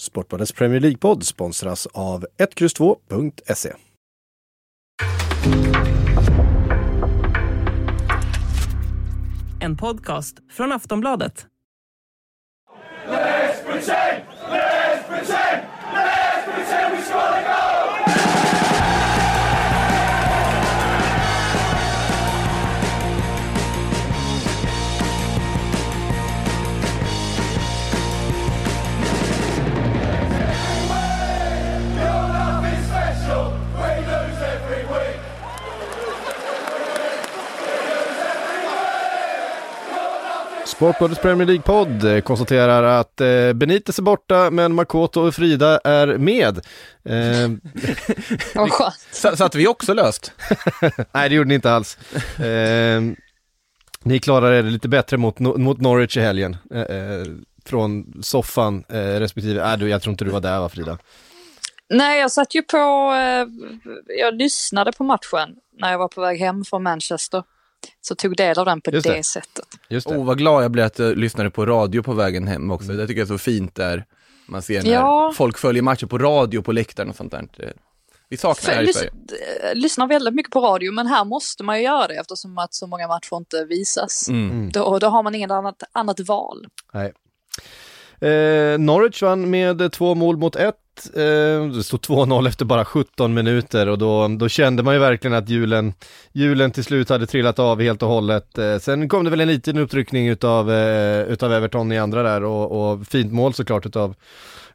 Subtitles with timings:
[0.00, 3.72] Sportbladets Premier League-podd sponsras av 1X2.se.
[9.60, 11.46] En podcast från Aftonbladet.
[40.74, 46.06] Sportbladets Premier League-podd eh, konstaterar att eh, Benitez är borta men Makoto och Frida är
[46.06, 46.58] med.
[47.04, 47.50] Eh,
[48.54, 48.94] Vad skönt.
[49.10, 50.32] Så, så att vi också löst.
[51.12, 51.98] nej, det gjorde ni inte alls.
[52.38, 53.02] Eh,
[54.02, 56.56] ni klarade er lite bättre mot, mot Norwich i helgen.
[56.74, 57.26] Eh, eh,
[57.64, 60.98] från soffan eh, respektive, nej du, jag tror inte du var där va Frida?
[61.88, 63.46] Nej, jag satt ju på, eh,
[64.18, 67.42] jag lyssnade på matchen när jag var på väg hem från Manchester.
[68.00, 69.14] Så tog del av den på Just det.
[69.16, 69.22] det.
[69.22, 69.64] sättet.
[69.88, 70.16] Just det.
[70.16, 72.92] Oh, vad glad jag blev att jag lyssnade på radio på vägen hem också.
[72.92, 74.04] Det tycker jag är så fint där.
[74.48, 75.32] Man ser när Ja.
[75.36, 77.48] folk följer matcher på radio på läktaren och sånt där.
[78.28, 79.10] Vi saknar det här i Lys- Sverige.
[79.70, 82.74] eh, lyssnar väldigt mycket på radio, men här måste man ju göra det eftersom att
[82.74, 84.28] så många matcher inte visas.
[84.28, 84.70] Mm.
[84.72, 86.66] Då, då har man inget annat, annat val.
[86.92, 87.12] Nej.
[88.30, 90.76] Eh, Norwich vann med två mål mot ett.
[91.14, 95.34] Eh, det stod 2-0 efter bara 17 minuter och då, då kände man ju verkligen
[95.34, 95.92] att julen,
[96.32, 98.58] julen till slut hade trillat av helt och hållet.
[98.58, 102.44] Eh, sen kom det väl en liten upptryckning utav, eh, utav Everton i andra där
[102.44, 104.14] och, och fint mål såklart utav,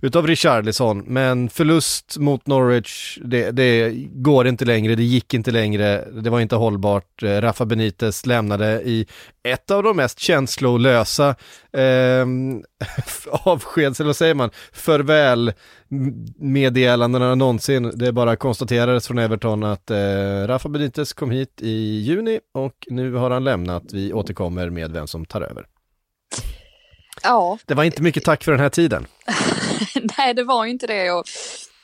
[0.01, 1.03] utav Richarlison.
[1.07, 6.39] Men förlust mot Norwich, det, det går inte längre, det gick inte längre, det var
[6.39, 7.23] inte hållbart.
[7.23, 9.05] Rafa Benitez lämnade i
[9.51, 11.35] ett av de mest känslolösa
[11.73, 12.25] eh,
[13.31, 15.53] avskeds, eller vad säger man, förväl
[16.37, 17.91] meddelandena någonsin.
[17.95, 19.97] Det bara konstaterades från Everton att eh,
[20.47, 23.83] Rafa Benitez kom hit i juni och nu har han lämnat.
[23.93, 25.65] Vi återkommer med vem som tar över.
[27.23, 29.07] Ja, Det var inte mycket tack för den här tiden.
[30.17, 31.11] nej det var ju inte det.
[31.11, 31.25] Och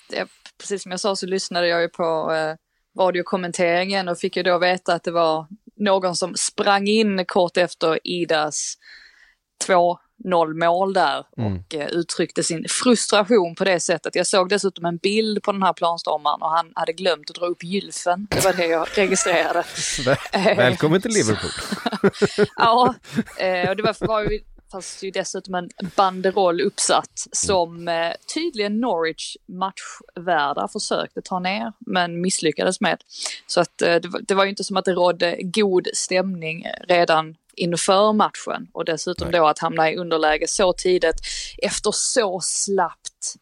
[0.09, 0.27] det
[0.59, 2.55] precis som jag sa så lyssnade jag ju på eh,
[3.03, 7.99] radiokommenteringen och fick ju då veta att det var någon som sprang in kort efter
[8.03, 8.77] Idas
[9.67, 9.97] 2-0
[10.65, 14.15] mål där och eh, uttryckte sin frustration på det sättet.
[14.15, 17.45] Jag såg dessutom en bild på den här planstormaren och han hade glömt att dra
[17.45, 18.27] upp gylfen.
[18.29, 19.63] Det var det jag registrerade.
[20.55, 21.51] Välkommen till Liverpool.
[22.55, 22.95] Ja,
[23.37, 24.39] eh, och det var, var ju,
[24.75, 32.21] fanns ju dessutom en banderoll uppsatt som eh, tydligen Norwich matchvärdar försökte ta ner men
[32.21, 32.97] misslyckades med.
[33.47, 36.65] Så att eh, det, var- det var ju inte som att det rådde god stämning
[36.87, 41.15] redan inför matchen och dessutom då att hamna i underläge så tidigt
[41.57, 43.35] efter så slappt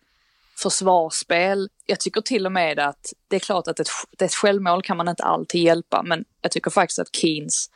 [0.63, 1.69] försvarsspel.
[1.85, 5.07] Jag tycker till och med att det är klart att ett, ett självmål kan man
[5.07, 7.69] inte alltid hjälpa, men jag tycker faktiskt att Keens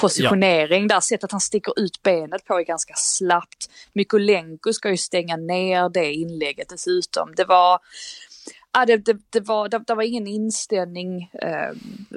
[0.00, 3.70] positionering, där sättet han sticker ut benet på är ganska slappt.
[3.92, 7.34] Mykolenko ska ju stänga ner det inlägget dessutom.
[7.36, 7.80] Det var,
[8.74, 11.70] ja, det, det, det var, det, det var ingen inställning, eh,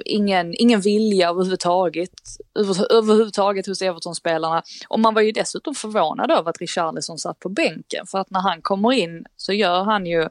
[0.04, 2.10] ingen, ingen vilja överhuvudtaget,
[2.54, 4.62] över, överhuvudtaget hos Everton-spelarna.
[4.88, 8.40] Och man var ju dessutom förvånad över att Richarlison satt på bänken, för att när
[8.40, 10.28] han kommer in så gör han ju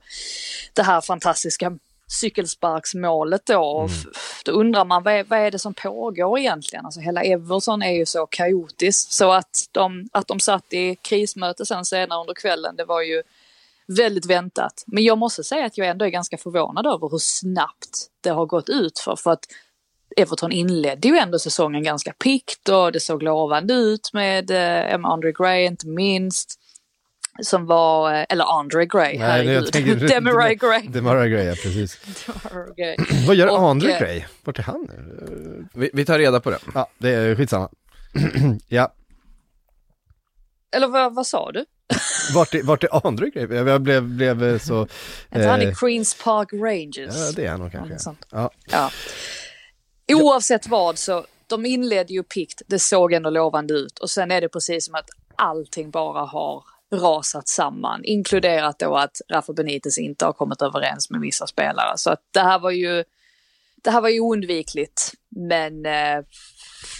[0.73, 1.77] det här fantastiska
[2.09, 3.87] cykelsparksmålet då.
[3.89, 6.85] F- Då undrar man vad är, vad är det som pågår egentligen?
[6.85, 11.65] Alltså hela Everton är ju så kaotiskt så att de, att de satt i krismöte
[11.65, 13.23] sen senare under kvällen, det var ju
[13.87, 14.83] väldigt väntat.
[14.87, 18.45] Men jag måste säga att jag ändå är ganska förvånad över hur snabbt det har
[18.45, 19.45] gått ut för, för att
[20.17, 25.13] Everton inledde ju ändå säsongen ganska pikt och det såg lovande ut med eh, Emma
[25.13, 26.59] Andre Gray inte minst.
[27.43, 30.07] Som var, eh, eller Andre Gray, Nej, herregud.
[30.09, 30.87] Demarai Gray.
[30.87, 31.99] Demarai Gray, ja, precis.
[32.77, 32.97] Gray.
[33.27, 34.23] Vad gör Och, Andre eh, Gray?
[34.43, 35.67] Vart är han nu?
[35.73, 36.59] Vi, vi tar reda på det.
[36.73, 37.69] Ja, det är skitsamma.
[38.67, 38.93] ja,
[40.71, 41.65] Eller vad, vad sa du?
[42.33, 43.57] Vart är, vart är Andre Gray?
[43.57, 44.87] Jag blev, blev eh, så...
[45.35, 47.15] Inte han eh, är Queens Park Rangers?
[47.15, 48.15] Ja, det är han nog kanske.
[48.31, 48.51] Ja.
[48.71, 48.91] Ja.
[50.11, 54.41] Oavsett vad så, de inledde ju pikt, det såg ändå lovande ut och sen är
[54.41, 56.63] det precis som att allting bara har
[56.93, 61.97] rasat samman, inkluderat då att Rafa Benitez inte har kommit överens med vissa spelare.
[61.97, 63.03] Så att det här var ju,
[63.83, 66.23] det här var ju oundvikligt, men eh,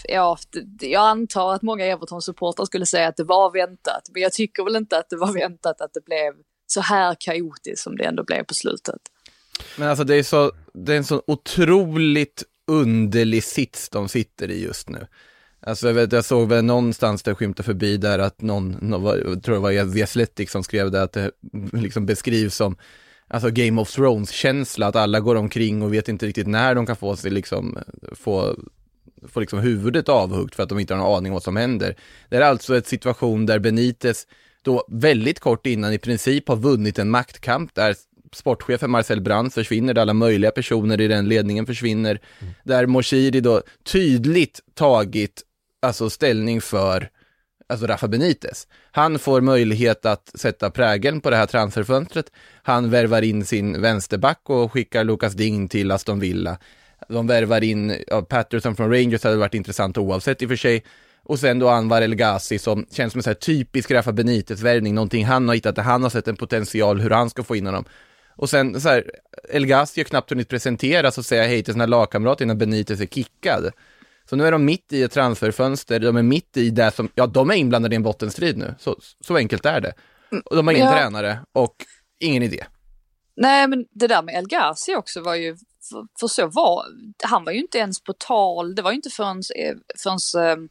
[0.08, 0.38] ja,
[0.80, 4.76] jag antar att många Everton-supportrar skulle säga att det var väntat, men jag tycker väl
[4.76, 6.32] inte att det var väntat att det blev
[6.66, 9.00] så här kaotiskt som det ändå blev på slutet.
[9.76, 14.62] Men alltså det är, så, det är en så otroligt underlig sits de sitter i
[14.62, 15.06] just nu.
[15.60, 19.42] Alltså jag, vet, jag såg väl någonstans där skymta förbi där att någon, någon jag
[19.42, 21.30] tror det var The Athletic som skrev det, att det
[21.72, 22.76] liksom beskrivs som
[23.28, 26.96] alltså Game of Thrones-känsla, att alla går omkring och vet inte riktigt när de kan
[26.96, 27.78] få sig liksom,
[28.12, 28.56] få,
[29.28, 31.96] få liksom huvudet avhuggt för att de inte har någon aning om vad som händer.
[32.28, 34.26] Det är alltså ett situation där Benitez
[34.62, 37.96] då väldigt kort innan i princip har vunnit en maktkamp där
[38.32, 42.54] sportchefen Marcel Brandt försvinner, där alla möjliga personer i den ledningen försvinner, mm.
[42.64, 45.42] där Moshiri då tydligt tagit
[45.82, 47.08] alltså ställning för
[47.68, 48.66] alltså Rafa Benitez.
[48.90, 52.32] Han får möjlighet att sätta prägeln på det här transferfönstret.
[52.62, 56.58] Han värvar in sin vänsterback och skickar Lucas Ding till Aston Villa.
[57.08, 60.84] De värvar in, ja, Patterson från Rangers hade varit intressant oavsett i och för sig.
[61.22, 64.94] Och sen då Anwar El Ghazi som känns som en så här typisk Rafa Benitez-värvning,
[64.94, 67.66] någonting han har hittat där han har sett en potential hur han ska få in
[67.66, 67.84] honom.
[68.36, 69.10] Och sen så här,
[69.48, 73.06] El Ghazi har knappt hunnit presenteras och säga hej till sina lagkamrater innan Benitez är
[73.06, 73.70] kickad.
[74.30, 77.26] Så nu är de mitt i ett transferfönster, de är mitt i det som, ja
[77.26, 79.92] de är inblandade i en bottenstrid nu, så, så enkelt är det.
[80.44, 80.92] Och de har ingen ja.
[80.92, 81.74] tränare och
[82.20, 82.64] ingen idé.
[83.36, 85.56] Nej men det där med El Ghazi också var ju,
[86.20, 86.84] för, så var,
[87.24, 90.68] han var ju inte ens på tal, det var ju inte förrän, eh, förrän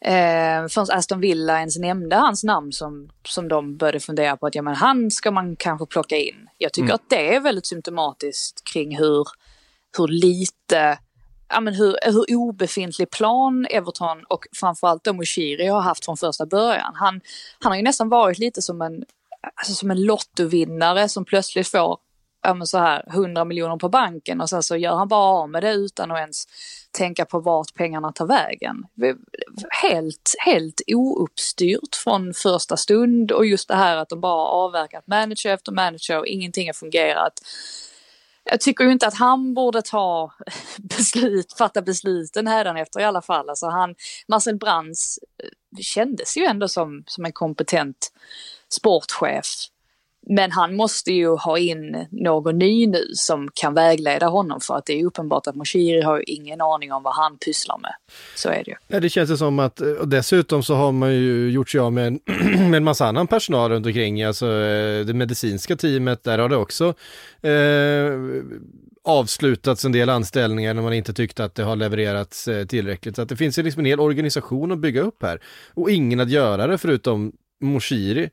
[0.00, 4.54] Eh, förrän Aston Villa ens nämnde hans namn som, som de började fundera på att
[4.54, 6.48] ja, men han ska man kanske plocka in.
[6.58, 6.94] Jag tycker mm.
[6.94, 9.26] att det är väldigt symptomatiskt kring hur,
[9.98, 10.98] hur lite,
[11.48, 16.46] ja, men hur, hur obefintlig plan Everton och framförallt då Moshiri har haft från första
[16.46, 16.92] början.
[16.94, 17.20] Han,
[17.58, 19.04] han har ju nästan varit lite som en,
[19.54, 21.98] alltså som en lottovinnare som plötsligt får
[22.66, 25.72] så här 100 miljoner på banken och sen så gör han bara av med det
[25.72, 26.44] utan att ens
[26.90, 28.76] tänka på vart pengarna tar vägen.
[29.82, 35.50] Helt, helt ouppstyrt från första stund och just det här att de bara avverkat manager
[35.50, 37.32] efter manager och ingenting har fungerat.
[38.50, 40.32] Jag tycker ju inte att han borde ta
[40.78, 43.48] beslut, fatta besluten efter i alla fall.
[43.48, 43.94] Alltså han,
[44.28, 48.12] Marcel Brands eh, kändes ju ändå som, som en kompetent
[48.68, 49.46] sportchef
[50.30, 54.86] men han måste ju ha in någon ny nu som kan vägleda honom för att
[54.86, 57.92] det är uppenbart att Moshiri har ingen aning om vad han pysslar med.
[58.34, 58.76] Så är det ju.
[58.88, 61.80] Ja, det känns det som att, eh, och dessutom så har man ju gjort sig
[61.80, 62.20] av med en,
[62.70, 66.56] med en massa annan personal runt omkring, alltså eh, det medicinska teamet, där har det
[66.56, 66.94] också
[67.42, 68.12] eh,
[69.04, 73.16] avslutats en del anställningar när man inte tyckte att det har levererats eh, tillräckligt.
[73.16, 75.40] Så att det finns ju liksom en hel organisation att bygga upp här.
[75.74, 78.30] Och ingen att göra det förutom Moshiri.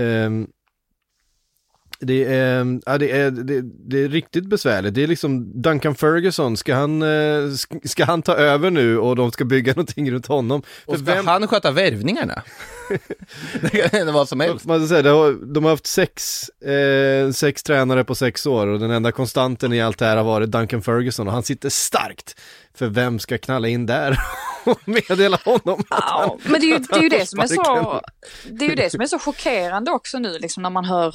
[0.00, 0.48] Um,
[1.98, 4.94] det är, ja, det, är, det, det, är riktigt besvärligt.
[4.94, 7.52] Det är liksom Duncan Ferguson, ska han, eh,
[7.84, 10.62] ska han ta över nu och de ska bygga någonting runt honom?
[10.86, 11.26] Och ska vem...
[11.26, 12.42] han sköta värvningarna?
[13.60, 14.64] det kan hända vad som helst.
[14.64, 18.90] Man säga, har, de har haft sex, eh, sex tränare på sex år och den
[18.90, 22.40] enda konstanten i allt det här har varit Duncan Ferguson och han sitter starkt.
[22.74, 24.18] För vem ska knalla in där
[24.66, 27.46] och meddela honom att ja, Men det är, ju, det är ju det som är
[27.46, 28.00] så,
[28.50, 31.14] det är ju det som är så chockerande också nu liksom när man hör,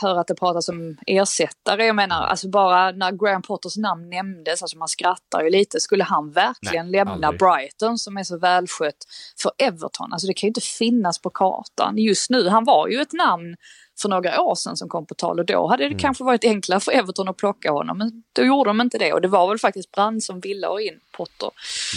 [0.00, 1.84] hör att det pratas om ersättare.
[1.84, 6.04] Jag menar alltså bara när Graham Potters namn nämndes, alltså man skrattar ju lite, skulle
[6.04, 7.38] han verkligen Nej, lämna aldrig.
[7.38, 9.04] Brighton som är så välskött
[9.42, 10.12] för Everton?
[10.12, 12.48] Alltså det kan ju inte finnas på kartan just nu.
[12.48, 13.56] Han var ju ett namn
[14.00, 15.98] för några år sedan som kom på tal och då hade det mm.
[15.98, 17.98] kanske varit enklare för Everton att plocka honom.
[17.98, 20.80] Men då gjorde de inte det och det var väl faktiskt Brand som ville ha
[20.80, 21.50] in Potter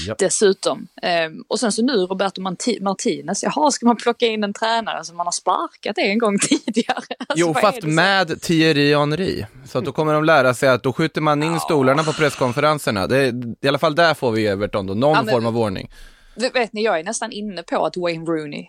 [0.08, 0.18] yep.
[0.18, 0.88] dessutom.
[1.02, 2.42] Ehm, och sen så nu Roberto
[2.82, 7.04] Martinez, jaha ska man plocka in en tränare som man har sparkat en gång tidigare?
[7.20, 9.46] Alltså, jo fast med Thierry Henry.
[9.66, 11.60] Så att då kommer de lära sig att då skjuter man in ja.
[11.60, 13.08] stolarna på presskonferenserna.
[13.08, 15.90] Det I alla fall där får vi Everton då, någon ja, men, form av ordning.
[16.36, 18.66] Vet ni, jag är nästan inne på att Wayne Rooney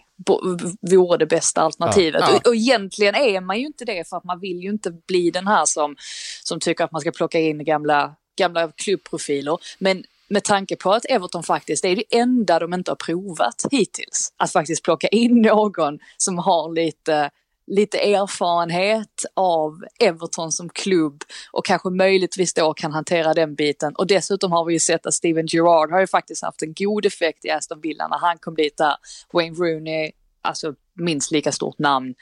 [0.80, 2.24] vore det bästa alternativet.
[2.28, 2.36] Ja.
[2.36, 5.30] Och, och egentligen är man ju inte det för att man vill ju inte bli
[5.30, 5.96] den här som,
[6.44, 9.58] som tycker att man ska plocka in gamla, gamla klubbprofiler.
[9.78, 13.64] Men med tanke på att Everton faktiskt det är det enda de inte har provat
[13.70, 14.32] hittills.
[14.36, 17.30] Att faktiskt plocka in någon som har lite
[17.66, 23.94] lite erfarenhet av Everton som klubb och kanske möjligtvis då kan hantera den biten.
[23.94, 27.06] Och dessutom har vi ju sett att Steven Gerrard har ju faktiskt haft en god
[27.06, 28.96] effekt i Aston Villa när han kom dit där.
[29.32, 32.14] Wayne Rooney, alltså minst lika stort namn.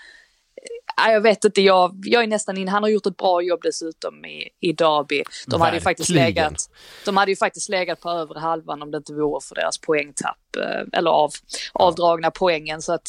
[0.97, 2.69] Jag vet inte, jag, jag är nästan in.
[2.69, 5.23] Han har gjort ett bra jobb dessutom i, i Derby.
[5.47, 6.71] De hade, ju faktiskt legat,
[7.05, 10.57] de hade ju faktiskt legat på övre halvan om det inte vore för deras poängtapp,
[10.57, 11.31] eh, eller av,
[11.73, 12.83] avdragna poängen.
[12.83, 13.09] Så att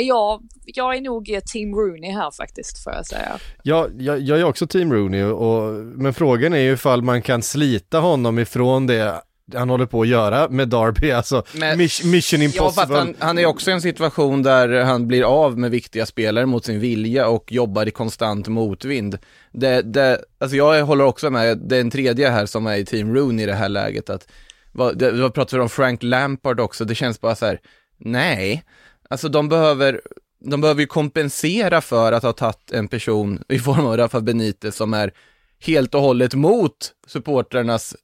[0.00, 3.38] jag, jag är nog eh, Team Rooney här faktiskt, får jag säga.
[3.62, 7.42] Ja, jag, jag är också Team Rooney, och, men frågan är ju ifall man kan
[7.42, 9.22] slita honom ifrån det
[9.54, 12.82] han håller på att göra med Darby, alltså Men- mission, Ja, impossible.
[12.82, 16.46] att han, han är också i en situation där han blir av med viktiga spelare
[16.46, 19.18] mot sin vilja och jobbar i konstant motvind.
[19.52, 23.42] Det, det, alltså jag håller också med, den tredje här som är i Team Rooney
[23.42, 24.28] i det här läget, att
[24.72, 27.60] vad, det, vad pratar vi om Frank Lampard också, det känns bara så här,
[27.98, 28.64] nej,
[29.08, 30.00] alltså de behöver,
[30.44, 34.76] de behöver ju kompensera för att ha tagit en person i form av Rafa Benitez
[34.76, 35.12] som är
[35.58, 37.96] helt och hållet mot supportrarnas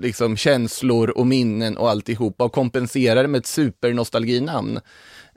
[0.00, 4.80] liksom känslor och minnen och alltihopa och kompensera det med ett supernostalginamn.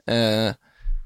[0.06, 0.52] Eh,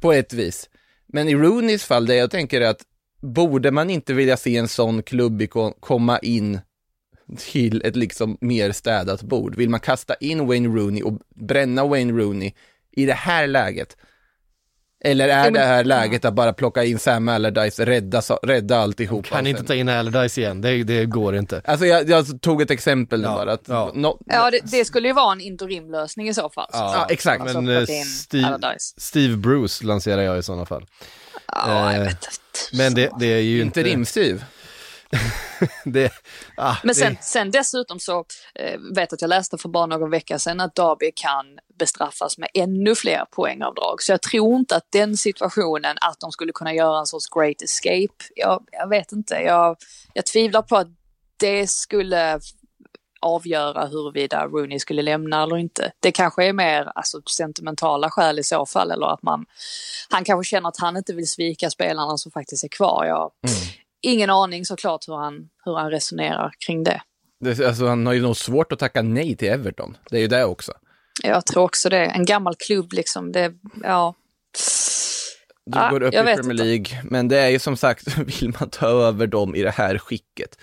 [0.00, 0.68] på ett vis.
[1.06, 2.82] Men i Rooneys fall, det jag tänker är att
[3.22, 5.42] borde man inte vilja se en sån klubb
[5.80, 6.60] komma in
[7.36, 9.56] till ett liksom mer städat bord?
[9.56, 12.52] Vill man kasta in Wayne Rooney och bränna Wayne Rooney
[12.92, 13.96] i det här läget?
[15.04, 19.28] Eller är men- det här läget att bara plocka in Sam Allardyce, rädda, rädda alltihopa?
[19.28, 21.62] Kan och inte ta in Allardyce igen, det, det går inte.
[21.64, 23.52] Alltså jag, jag tog ett exempel nu Ja, bara.
[23.52, 23.92] Att ja.
[23.94, 26.68] nå- Ja, det, det skulle ju vara en interimlösning i så fall.
[26.72, 27.40] Ja, exakt.
[27.42, 28.76] Alltså, Men eh, Steve.
[28.96, 30.86] Steve Bruce lanserar jag i sådana fall.
[31.46, 32.76] Ja, jag eh, vet inte.
[32.76, 33.80] Men det, det är ju inte...
[33.80, 34.44] Interimstyv.
[35.84, 36.12] Det,
[36.56, 38.24] ah, Men sen, det, sen dessutom så
[38.54, 42.48] eh, vet att jag läste för bara någon vecka sedan att Derby kan bestraffas med
[42.54, 44.02] ännu fler poängavdrag.
[44.02, 47.62] Så jag tror inte att den situationen, att de skulle kunna göra en sorts great
[47.62, 49.34] escape, jag, jag vet inte.
[49.34, 49.76] Jag,
[50.14, 50.88] jag tvivlar på att
[51.36, 52.40] det skulle
[53.20, 55.92] avgöra huruvida Rooney skulle lämna eller inte.
[56.00, 59.46] Det kanske är mer alltså, sentimentala skäl i så fall eller att man,
[60.08, 63.04] han kanske känner att han inte vill svika spelarna som faktiskt är kvar.
[63.04, 63.30] Jag,
[64.02, 67.02] Ingen aning såklart hur han, hur han resonerar kring det.
[67.40, 69.96] Det, alltså, han har ju nog svårt att tacka nej till Everton.
[70.10, 70.72] Det är ju det också.
[71.22, 72.04] Jag tror också det.
[72.04, 73.32] En gammal klubb liksom.
[73.32, 73.52] Det,
[73.82, 74.14] ja.
[75.66, 76.64] Du Ja, går upp i Premier inte.
[76.64, 79.98] League, men det är ju som sagt, vill man ta över dem i det här
[79.98, 80.58] skicket?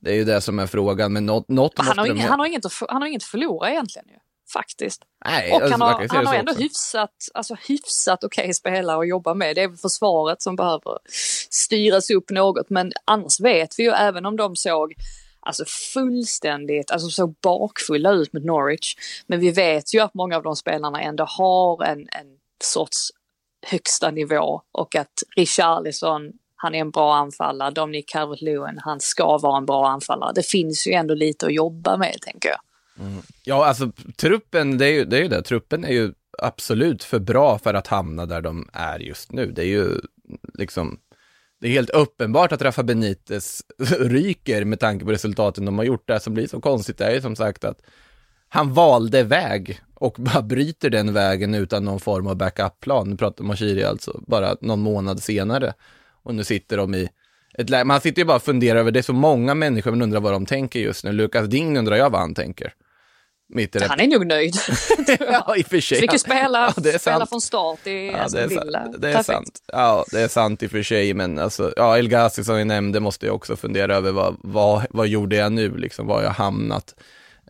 [0.00, 2.72] Det är ju det som är frågan, men något, något Han, har han, inget att,
[2.72, 4.14] för- han har inget att förlora egentligen ju.
[4.52, 5.02] Faktiskt.
[5.24, 6.62] Nej, Och alltså, han har, han har så ändå också.
[6.62, 9.56] hyfsat, alltså hyfsat okej spelare att jobba med.
[9.56, 10.98] Det är väl försvaret som behöver
[11.50, 12.70] styras upp något.
[12.70, 14.94] Men annars vet vi ju även om de såg
[15.40, 18.94] alltså fullständigt, alltså såg bakfulla ut mot Norwich.
[19.26, 22.26] Men vi vet ju att många av de spelarna ändå har en, en
[22.64, 23.10] sorts
[23.66, 26.32] högsta nivå och att Richarlison
[26.62, 30.32] han är en bra anfallare, Dominic Calvert-Lewin, han ska vara en bra anfallare.
[30.34, 32.58] Det finns ju ändå lite att jobba med, tänker jag.
[33.44, 35.16] Ja, alltså truppen, det är ju det.
[35.16, 35.42] Är ju det.
[35.42, 39.52] Truppen är ju absolut för bra för att hamna där de är just nu.
[39.52, 40.00] Det är ju
[40.54, 40.98] liksom,
[41.60, 43.62] det är helt uppenbart att Rafa Benitez
[43.98, 46.08] ryker med tanke på resultaten de har gjort.
[46.08, 47.80] Det som blir så konstigt är ju som sagt att
[48.48, 53.10] han valde väg och bara bryter den vägen utan någon form av backup-plan.
[53.10, 55.74] Nu pratar Mashiri alltså, bara någon månad senare.
[56.22, 57.08] Och nu sitter de i
[57.58, 60.02] ett läge, man sitter ju bara och funderar över, det är så många människor man
[60.02, 61.12] undrar vad de tänker just nu.
[61.12, 62.74] Lukas Ding undrar jag vad han tänker.
[63.54, 63.82] Mitt.
[63.82, 64.54] Han är nog nöjd.
[65.20, 66.00] ja, i och för sig.
[66.00, 68.88] Fick ju spela, Ja, spela från start i Ja, det är, Villa.
[68.98, 69.26] det är Perfekt.
[69.26, 69.62] sant.
[69.66, 72.64] Ja, det är sant i och för sig, men alltså, ja, El Ghazi som vi
[72.64, 76.30] nämnde måste jag också fundera över vad, vad, vad gjorde jag nu, liksom, var jag
[76.30, 76.94] hamnat?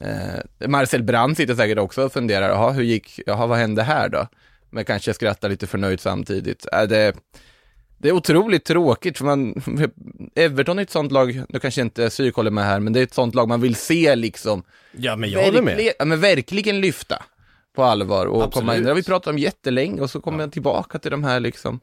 [0.00, 4.09] Eh, Marcel Brand sitter säkert också och funderar, jaha, hur gick, jaha, vad hände här
[4.09, 4.26] då?
[4.71, 6.66] Men kanske skrattar lite förnöjt samtidigt.
[6.73, 7.14] Äh, det,
[8.02, 9.54] det är otroligt tråkigt, för man,
[10.35, 13.02] Everton är ett sånt lag, nu kanske inte Psyk håller med här, men det är
[13.02, 15.92] ett sånt lag man vill se liksom, ja men jag håller med.
[15.99, 17.23] ja, men verkligen lyfta
[17.75, 18.54] på allvar och Absolut.
[18.54, 18.82] komma in.
[18.82, 21.80] Det har vi pratat om jättelänge och så kommer jag tillbaka till de här liksom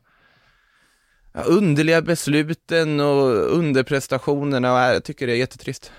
[1.33, 5.91] ja, underliga besluten och underprestationerna och äh, jag tycker det är jättetrist.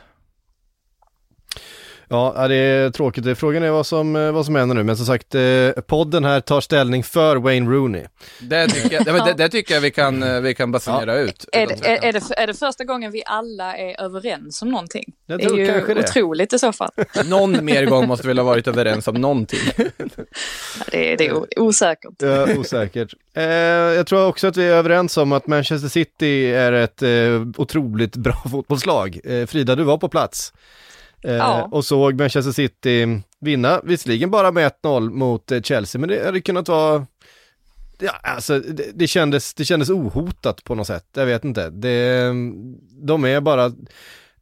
[2.13, 3.39] Ja, ja, det är tråkigt.
[3.39, 6.41] Frågan är vad som, eh, vad som händer nu, men som sagt, eh, podden här
[6.41, 8.05] tar ställning för Wayne Rooney.
[8.41, 11.45] Det tycker jag, ja, det, det tycker jag vi kan, eh, vi kan basunera ut.
[11.53, 15.05] Är det, är, är, det, är det första gången vi alla är överens om någonting?
[15.27, 16.01] Jag det är ju kanske det.
[16.01, 16.91] otroligt i så fall.
[17.27, 19.61] Någon mer gång måste vi väl ha varit överens om någonting.
[20.91, 22.15] Det, är- det är osäkert.
[22.23, 23.15] Ja, osäkert.
[23.37, 27.11] Eh, jag tror också att vi är överens om att Manchester City är ett eh,
[27.57, 29.21] otroligt bra fotbollslag.
[29.25, 30.53] Eh, Frida, du var på plats.
[31.25, 31.69] Eh, Ja.
[31.73, 36.41] Och såg Manchester City vinna, visserligen bara med 1-0 mot eh, Chelsea, men det hade
[36.41, 37.07] kunnat vara
[38.03, 41.71] Ja, alltså det, det, kändes, det kändes ohotat på något sätt, jag vet inte.
[41.71, 42.25] Det,
[43.03, 43.65] de är bara,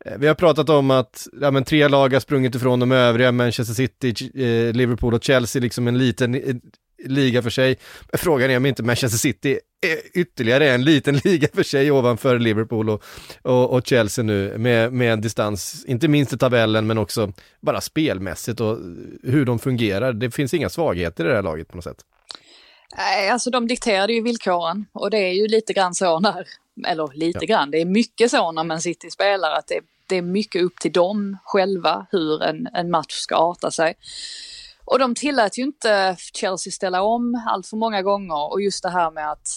[0.04, 3.32] eh, vi har pratat om att ja, men tre lag har sprungit ifrån de övriga,
[3.32, 6.60] Manchester City, eh, Liverpool och Chelsea, liksom en liten
[7.04, 7.76] liga för sig.
[8.12, 12.90] Frågan är om inte Manchester City är ytterligare en liten liga för sig ovanför Liverpool
[12.90, 13.04] och,
[13.42, 18.60] och, och Chelsea nu med, med distans, inte minst i tabellen men också bara spelmässigt
[18.60, 18.78] och
[19.22, 20.12] hur de fungerar.
[20.12, 22.04] Det finns inga svagheter i det här laget på något sätt.
[22.96, 26.46] Nej, alltså de dikterade ju villkoren och det är ju lite grann så när,
[26.86, 27.46] eller lite ja.
[27.46, 30.76] grann, det är mycket så när man City spelar att det, det är mycket upp
[30.80, 33.94] till dem själva hur en, en match ska arta sig.
[34.90, 38.90] Och de tillät ju inte Chelsea ställa om allt för många gånger och just det
[38.90, 39.48] här med att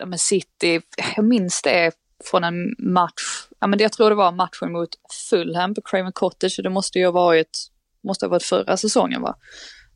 [0.00, 0.80] eh, med City,
[1.16, 1.92] jag minns det
[2.30, 4.88] från en match, ja men jag tror det var matchen mot
[5.30, 7.68] Fulham på Craven Cottage det måste ju ha varit,
[8.04, 9.34] måste ha varit förra säsongen va?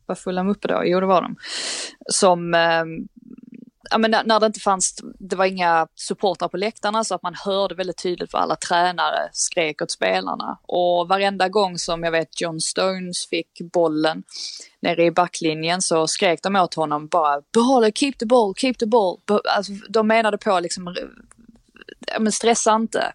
[0.05, 0.81] Var Fulham uppe då?
[0.85, 1.35] Jo det var de.
[2.09, 2.85] Som eh,
[3.89, 7.35] ja, men när, det inte fanns, det var inga supportrar på läktarna så att man
[7.35, 10.59] hörde väldigt tydligt vad alla tränare skrek åt spelarna.
[10.61, 14.23] Och varenda gång som jag vet John Stones fick bollen
[14.79, 18.85] nere i backlinjen så skrek de åt honom bara behåll, keep the ball, keep the
[18.85, 19.17] ball.
[19.55, 20.95] Alltså, de menade på liksom
[22.19, 23.13] men stressa inte.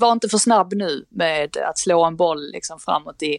[0.00, 3.38] Var inte för snabb nu med att slå en boll liksom framåt i,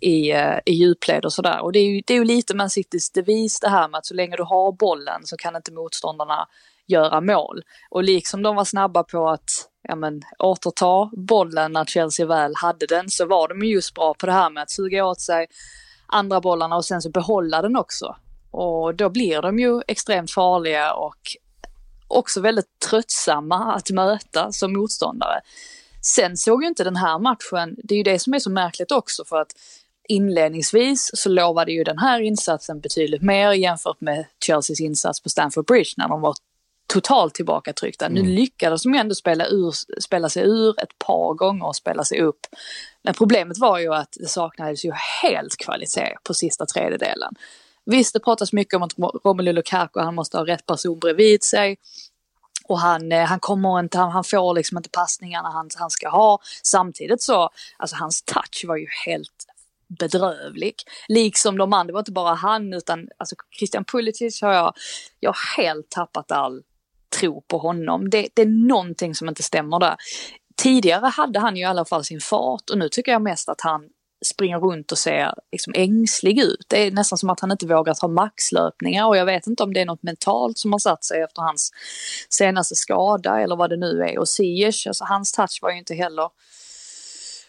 [0.00, 1.60] i, eh, i djupled och sådär.
[1.60, 4.06] Och det är, ju, det är ju lite Man Citys devis det här med att
[4.06, 6.46] så länge du har bollen så kan inte motståndarna
[6.86, 7.62] göra mål.
[7.90, 9.50] Och liksom de var snabba på att
[9.88, 14.26] ja, men, återta bollen när Chelsea väl hade den så var de just bra på
[14.26, 15.46] det här med att suga åt sig
[16.06, 18.16] andra bollarna och sen så behålla den också.
[18.50, 21.36] Och då blir de ju extremt farliga och
[22.14, 25.40] också väldigt tröttsamma att möta som motståndare.
[26.02, 28.92] Sen såg ju inte den här matchen, det är ju det som är så märkligt
[28.92, 29.52] också för att
[30.08, 35.66] inledningsvis så lovade ju den här insatsen betydligt mer jämfört med Chelseas insats på Stamford
[35.66, 36.34] Bridge när de var
[36.86, 38.06] totalt tillbakatryckta.
[38.06, 38.22] Mm.
[38.22, 42.20] Nu lyckades de ändå spela, ur, spela sig ur ett par gånger och spela sig
[42.20, 42.46] upp.
[43.02, 44.92] Men problemet var ju att det saknades ju
[45.22, 47.34] helt kvalitet på sista tredjedelen.
[47.86, 48.92] Visst, det pratas mycket om att
[49.24, 51.76] Romelu Lukaku, han måste ha rätt person bredvid sig.
[52.68, 56.08] Och han, eh, han kommer inte, han, han får liksom inte passningarna han, han ska
[56.08, 56.38] ha.
[56.62, 59.46] Samtidigt så, alltså hans touch var ju helt
[59.98, 60.74] bedrövlig.
[61.08, 64.74] Liksom de andra, det var inte bara han utan alltså Christian Pulisic har jag,
[65.20, 66.62] jag har helt tappat all
[67.20, 68.10] tro på honom.
[68.10, 69.96] Det, det är någonting som inte stämmer där.
[70.56, 73.60] Tidigare hade han ju i alla fall sin fart och nu tycker jag mest att
[73.60, 73.88] han
[74.26, 76.66] springer runt och ser liksom ängslig ut.
[76.68, 79.72] Det är nästan som att han inte vågar ta maxlöpningar och jag vet inte om
[79.72, 81.72] det är något mentalt som har satt sig efter hans
[82.28, 84.18] senaste skada eller vad det nu är.
[84.18, 86.28] Och Ziyech, alltså hans touch var ju inte heller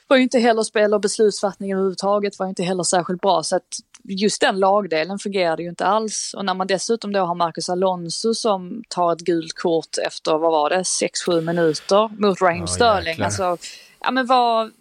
[0.08, 3.56] var ju inte heller spel och beslutsfattning överhuvudtaget var ju inte heller särskilt bra så
[3.56, 7.70] att just den lagdelen fungerade ju inte alls och när man dessutom då har Marcus
[7.70, 12.68] Alonso som tar ett gult kort efter, vad var det, 6-7 minuter mot Raheem ja,
[12.68, 13.08] Sterling.
[13.08, 13.26] Jäklar.
[13.26, 13.58] Alltså,
[14.06, 14.72] ja men vad,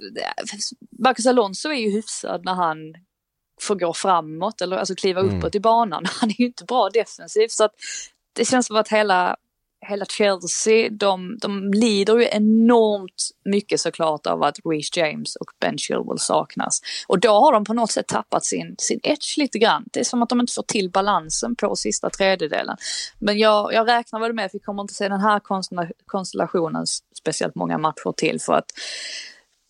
[0.98, 2.78] Marcus Alonso är ju hyfsad när han
[3.60, 5.38] får gå framåt eller alltså kliva mm.
[5.38, 6.04] uppåt i banan.
[6.20, 7.74] Han är ju inte bra defensivt så att
[8.32, 9.36] det känns som att hela
[9.88, 15.78] hela Chelsea, de, de lider ju enormt mycket såklart av att Reece James och Ben
[15.78, 16.80] Chilwell saknas.
[17.06, 19.84] Och då har de på något sätt tappat sin, sin edge lite grann.
[19.92, 22.76] Det är som att de inte får till balansen på sista tredjedelen.
[23.18, 25.40] Men jag, jag räknar väl med att vi kommer inte se den här
[26.06, 26.86] konstellationen
[27.18, 28.66] speciellt många matcher till för att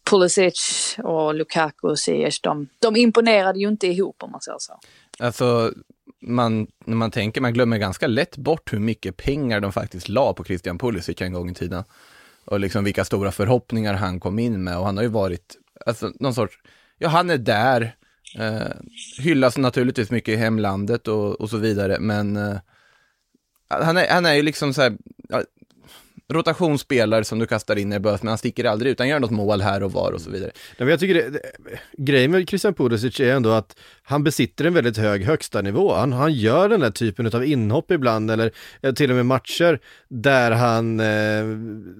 [0.05, 4.81] Pulisic och Lukaku och Ziyech, de, de imponerade ju inte ihop om man säger så.
[5.19, 5.73] Alltså,
[6.21, 10.33] man, när man tänker, man glömmer ganska lätt bort hur mycket pengar de faktiskt la
[10.33, 11.85] på Christian Pulisic en gång i tiden.
[12.45, 16.13] Och liksom vilka stora förhoppningar han kom in med och han har ju varit, alltså
[16.21, 16.59] någon sorts,
[16.99, 17.97] ja han är där,
[18.39, 18.73] eh,
[19.19, 22.57] hyllas naturligtvis mycket i hemlandet och, och så vidare, men eh,
[23.69, 24.97] han, är, han är ju liksom så här,
[26.33, 29.31] rotationsspelare som du kastar in i bös, men han sticker aldrig ut, han gör något
[29.31, 30.51] mål här och var och så vidare.
[30.55, 31.41] Nej, men jag tycker det, det,
[31.99, 35.95] grejen med Christian Pulisic är ändå att han besitter en väldigt hög högsta nivå.
[35.95, 38.53] Han, han gör den där typen av inhopp ibland, eller
[38.95, 41.45] till och med matcher, där han eh,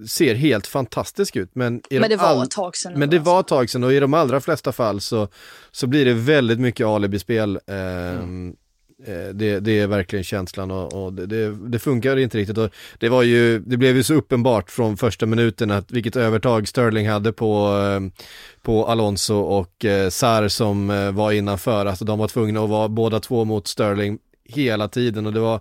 [0.07, 1.49] ser helt fantastisk ut.
[1.53, 2.43] Men, men det var all...
[2.43, 2.93] ett tag sedan.
[2.99, 5.27] Men det var ett tag sedan och i de allra flesta fall så,
[5.71, 7.59] så blir det väldigt mycket alibispel.
[7.67, 8.64] Eh, mm Eh,
[9.07, 12.57] Eh, det, det, är verkligen känslan och, och det, det, funkar inte riktigt.
[12.57, 16.67] Och det, var ju, det blev ju så uppenbart från första minuten att vilket övertag
[16.67, 18.23] Sterling hade på, eh,
[18.61, 21.85] på Alonso och eh, Sar som var innanför.
[21.85, 25.59] Alltså de var tvungna att vara båda två mot Sterling hela tiden och det var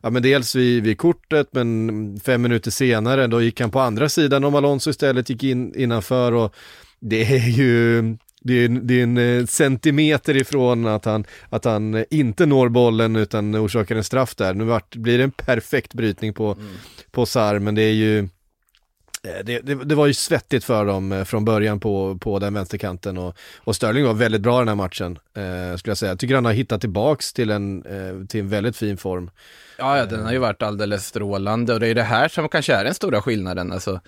[0.00, 4.08] Ja men dels vid, vid kortet men fem minuter senare då gick han på andra
[4.08, 6.54] sidan om Alonso istället gick in innanför och
[7.00, 8.02] det är ju
[8.40, 13.16] det är, det är en eh, centimeter ifrån att han, att han inte når bollen
[13.16, 14.54] utan orsakar en straff där.
[14.54, 16.66] Nu vart, blir det en perfekt brytning på, mm.
[17.10, 21.12] på Sar, men det är ju eh, det, det, det, var ju svettigt för dem
[21.12, 24.74] eh, från början på, på den vänsterkanten och, och Sterling var väldigt bra den här
[24.74, 26.12] matchen, eh, skulle jag säga.
[26.12, 29.30] Jag tycker han har hittat tillbaks till en, eh, till en väldigt fin form.
[29.78, 32.74] Ja, ja, den har ju varit alldeles strålande och det är det här som kanske
[32.74, 33.72] är den stora skillnaden.
[33.72, 34.00] Alltså,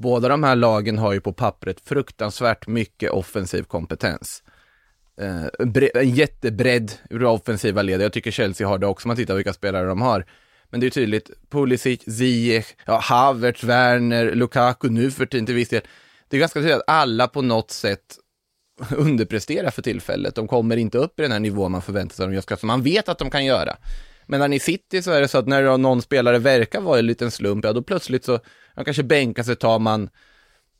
[0.00, 4.42] Båda de här lagen har ju på pappret fruktansvärt mycket offensiv kompetens.
[5.20, 5.44] eh,
[5.94, 8.00] en jättebredd ur offensiva led.
[8.00, 10.24] Jag tycker Chelsea har det också, om man tittar vilka spelare de har.
[10.70, 15.68] Men det är tydligt, Pulisic, Ziyech, ja, Havertz, Werner, Lukaku nu för tiden till viss
[15.68, 15.82] del.
[16.28, 18.18] Det är ganska tydligt att alla på något sätt
[18.96, 20.34] underpresterar för tillfället.
[20.34, 22.66] De kommer inte upp i den här nivån man förväntar sig att de gör, som
[22.66, 23.76] man vet att de kan göra.
[24.26, 27.30] Men när City så är det så att när någon spelare verkar vara en liten
[27.30, 28.40] slump, ja då plötsligt så,
[28.78, 30.10] man kanske bänkar sig, tar man,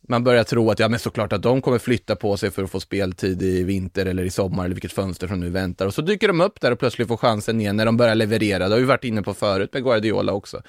[0.08, 2.70] man börjar tro att ja men såklart att de kommer flytta på sig för att
[2.70, 5.86] få speltid i vinter eller i sommar eller vilket fönster som nu väntar.
[5.86, 8.68] Och så dyker de upp där och plötsligt får chansen igen när de börjar leverera.
[8.68, 10.62] Det har vi varit inne på förut med Guardiola också.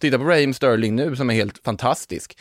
[0.00, 2.38] Titta på Raheem Sterling nu som är helt fantastisk.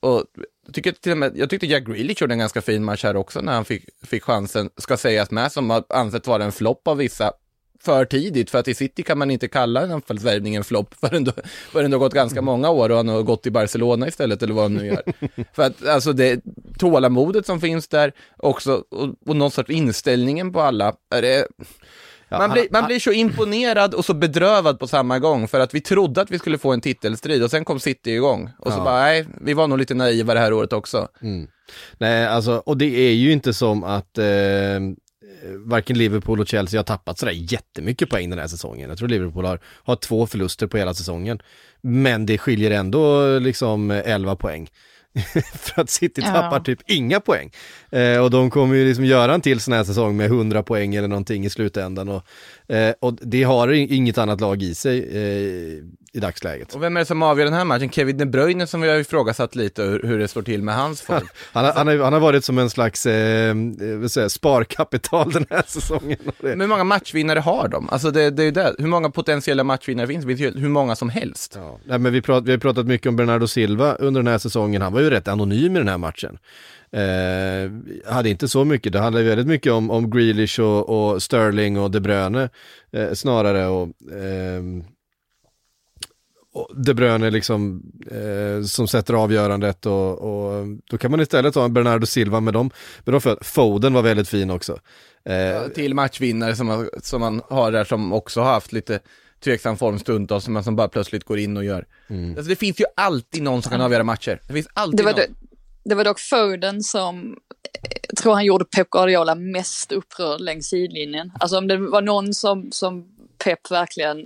[0.00, 0.24] Och
[0.66, 3.16] jag, tycker till och med, jag tyckte Jack Grealish gjorde en ganska fin match här
[3.16, 6.88] också när han fick, fick chansen, ska sägas med, som har ansett vara en flopp
[6.88, 7.32] av vissa
[7.82, 11.26] för tidigt, för att i City kan man inte kalla en anfallsvärvning en flopp förrän,
[11.72, 14.54] förrän det har gått ganska många år och han har gått till Barcelona istället eller
[14.54, 15.02] vad han nu gör.
[15.52, 16.40] för att alltså det
[16.78, 21.46] tålamodet som finns där också och, och någon sorts inställningen på alla, det,
[22.28, 25.48] Ja, man, han- blir, man han- blir så imponerad och så bedrövad på samma gång
[25.48, 28.50] för att vi trodde att vi skulle få en titelstrid och sen kom City igång
[28.58, 28.84] och så Ja.
[28.84, 31.08] bara, nej, vi var nog lite naiva det här året också.
[31.98, 34.24] Nej, alltså, och det är ju inte som att eh,
[35.56, 38.88] varken Liverpool och Chelsea har tappat sådär jättemycket poäng den här säsongen.
[38.88, 41.38] Jag tror Liverpool har, har två förluster på hela säsongen.
[41.80, 44.68] Men det skiljer ändå liksom 11 poäng.
[45.54, 46.32] För att City Ja.
[46.32, 47.50] tappar typ inga poäng.
[47.90, 50.94] Eh, och de kommer ju liksom göra en till sån här säsong med 100 poäng
[50.94, 52.08] eller någonting i slutändan.
[52.08, 52.22] Och,
[52.74, 56.74] eh, och det har inget annat lag i sig eh, i dagsläget.
[56.74, 57.90] Och vem är det som avgör den här matchen?
[57.90, 61.28] Kevin De Bruyne som vi har ifrågasatt lite hur, det står till med hans form.
[61.52, 63.56] Han han, han har varit som en slags eh, eh,
[64.16, 66.18] jag, sparkapital den här säsongen.
[66.40, 67.88] Men hur många matchvinnare har de?
[67.90, 68.74] Alltså det, det är det.
[68.78, 70.36] Hur många potentiella matchvinnare finns det?
[70.36, 71.52] Finns hur många som helst.
[71.56, 74.38] Ja, nej, men vi, prat, vi har pratat mycket om Bernardo Silva under den här
[74.38, 74.82] säsongen.
[74.82, 76.38] Han var ju rätt anonym i den här matchen.
[76.92, 77.70] Eh,
[78.12, 81.90] hade inte så mycket, det handlade väldigt mycket om, om Grealish och, och Sterling och
[81.90, 82.48] De Bruyne
[82.92, 83.66] eh, snarare.
[83.66, 83.88] Och, och
[86.76, 91.72] De Bruyne liksom eh, som sätter avgörandet och, och då kan man istället ha en
[91.74, 92.70] Bernardo Silva med dem.
[93.04, 94.78] Men de för, Foden var väldigt fin också.
[95.24, 99.00] Eh, Till matchvinnare som, man- som man har där som också har haft lite
[99.44, 101.86] tveksam form stundtals, men som bara plötsligt går in och gör.
[102.08, 102.30] Mm.
[102.30, 104.40] Alltså det finns ju alltid någon som kan avgöra matcher.
[104.46, 105.20] Det finns alltid Det var, någon.
[105.84, 107.36] det var dock Foden som
[107.82, 111.32] eh, jag tror han gjorde Pep Guardiola mest upprörd längs sidlinjen.
[111.40, 113.04] Alltså om det var någon som, som
[113.44, 114.16] Pep verkligen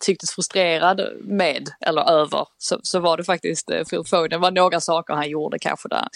[0.00, 4.30] tycktes frustrerad med eller över så, så var det faktiskt eh, Phil Foden.
[4.30, 6.08] Det var några saker han gjorde kanske där.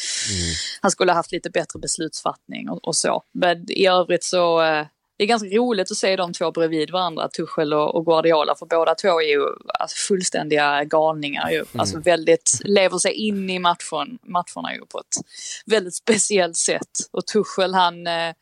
[0.80, 3.22] Han skulle ha haft lite bättre beslutsfattning och, och så.
[3.32, 4.86] Men i övrigt så eh,
[5.22, 8.66] det är ganska roligt att se de två bredvid varandra, Tuchel och, och Guardiola, för
[8.66, 9.46] båda två är ju
[9.78, 11.64] alltså, fullständiga galningar ju.
[11.76, 15.26] Alltså väldigt, lever sig in i matchen, matcherna ju på ett
[15.66, 16.90] väldigt speciellt sätt.
[17.10, 18.34] Och Tuchel han, eh,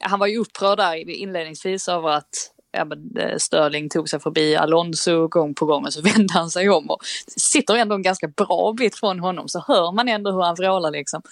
[0.00, 4.56] han var ju upprörd där inledningsvis över att ja, Störling eh, Sterling tog sig förbi
[4.56, 6.98] Alonso gång på gång och så vände han sig om och
[7.36, 10.90] sitter ändå en ganska bra bit från honom så hör man ändå hur han vrålar
[10.90, 11.22] liksom.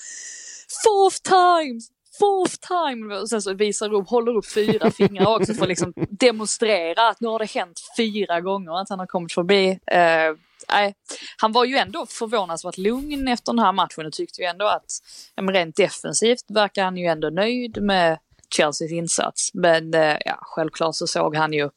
[0.84, 1.88] Fourth times!
[2.18, 3.14] Fourth time!
[3.14, 7.20] Och sen så visar upp, håller upp fyra fingrar också för att liksom demonstrera att
[7.20, 9.68] nu har det hänt fyra gånger att han har kommit förbi.
[9.70, 10.34] Eh,
[10.72, 10.94] nej,
[11.36, 14.90] han var ju ändå förvånansvärt lugn efter den här matchen och tyckte ju ändå att
[15.34, 18.18] ja, rent defensivt verkar han ju ändå nöjd med
[18.56, 19.50] Chelseas insats.
[19.54, 21.70] Men eh, ja, självklart så såg han ju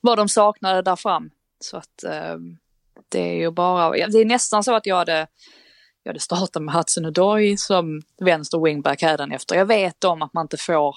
[0.00, 1.30] vad de saknade där fram.
[1.60, 2.36] Så att eh,
[3.08, 5.26] det är ju bara, det är nästan så att jag hade
[6.02, 9.56] jag hade startat med Hudson Odoi som vänster wingback efter.
[9.56, 10.94] Jag vet om att man inte får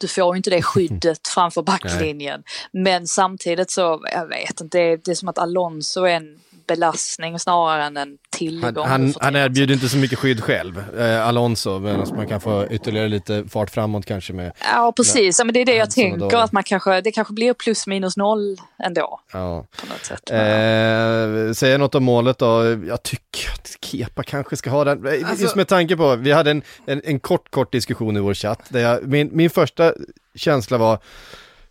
[0.00, 2.42] du får ju inte det skyddet framför backlinjen.
[2.72, 6.40] Men samtidigt så, jag vet inte, det är, det är som att Alonso är en
[6.66, 8.86] belastning snarare än en tillgång.
[8.86, 12.66] Han, han, han erbjuder inte så mycket skydd själv, eh, Alonso, medan man kan få
[12.70, 15.38] ytterligare lite fart framåt kanske med, Ja, precis.
[15.38, 18.16] Ja, men det är det jag tänker, att man kanske, det kanske blir plus minus
[18.16, 19.66] noll ändå ja.
[19.80, 20.30] på något sätt.
[20.30, 25.28] Eh, säger något om målet då, jag tycker att Kepa kanske ska ha den, Eh,
[25.28, 28.34] Alltså- just med tanke på, vi hade en, en, en kort, kort diskussion i vår
[28.34, 29.92] chatt, där jag, min, min första
[30.34, 30.98] känsla var,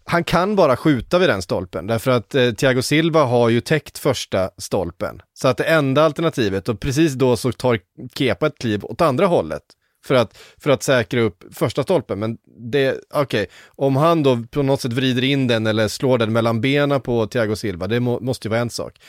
[0.05, 3.97] han kan bara skjuta vid den stolpen, därför att eh, Thiago Silva har ju täckt
[3.97, 5.21] första stolpen.
[5.33, 7.79] Så att det enda alternativet, och precis då så tar
[8.15, 9.63] Kepa ett kliv åt andra hållet.
[10.05, 12.37] För att, för att säkra upp första stolpen, men
[12.71, 16.61] det, okej, om han då på något sätt vrider in den eller slår den mellan
[16.61, 18.99] benen på Thiago Silva, det må, måste ju vara en sak.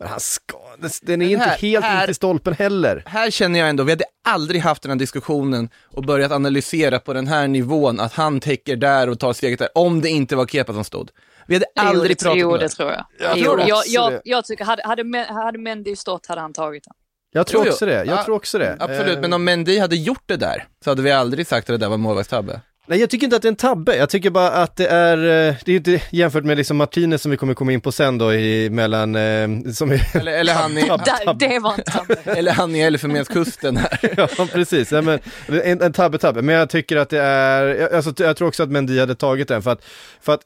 [0.00, 0.56] Men han ska,
[1.02, 3.02] den är Men inte här- helt här- in till stolpen heller.
[3.06, 7.12] Här känner jag ändå, vi hade aldrig haft den här diskussionen och börjat analysera på
[7.12, 10.46] den här nivån att han täcker där och tar steget där, om det inte var
[10.46, 11.10] Kepa som stod.
[11.46, 12.68] Vi hade aldrig jo, det, pratat jo, om det det.
[12.68, 13.04] tror jag.
[13.18, 16.84] Jag jo, tror jag, jag, jag tycker, hade, hade, hade Mendy stått hade han tagit
[16.84, 16.94] den.
[17.32, 17.72] Jag tror Jo, jo.
[17.72, 18.76] också det, jag Ja, tror också det.
[18.80, 21.74] Absolut, Eh, men om Mendy hade gjort det där, så hade vi aldrig sagt att
[21.74, 22.60] det där var målvaktstabbe.
[22.86, 23.96] Nej, jag tycker inte att det är en tabbe.
[23.96, 25.16] Jag tycker bara att det är,
[25.48, 28.18] eh, det är inte jämfört med liksom Martinez som vi kommer komma in på sen
[28.18, 32.14] då i mellan, eh, som är, Eller, eller han i, Där, det var en tabbe.
[32.24, 33.98] eller han i Elfenbenskusten här.
[34.36, 35.18] ja precis, ja, men,
[35.64, 38.62] en, en tabbe tabbe, men jag tycker att det är, jag- alltså, jag tror också
[38.62, 39.84] att Mendy hade tagit den för att,
[40.20, 40.42] för att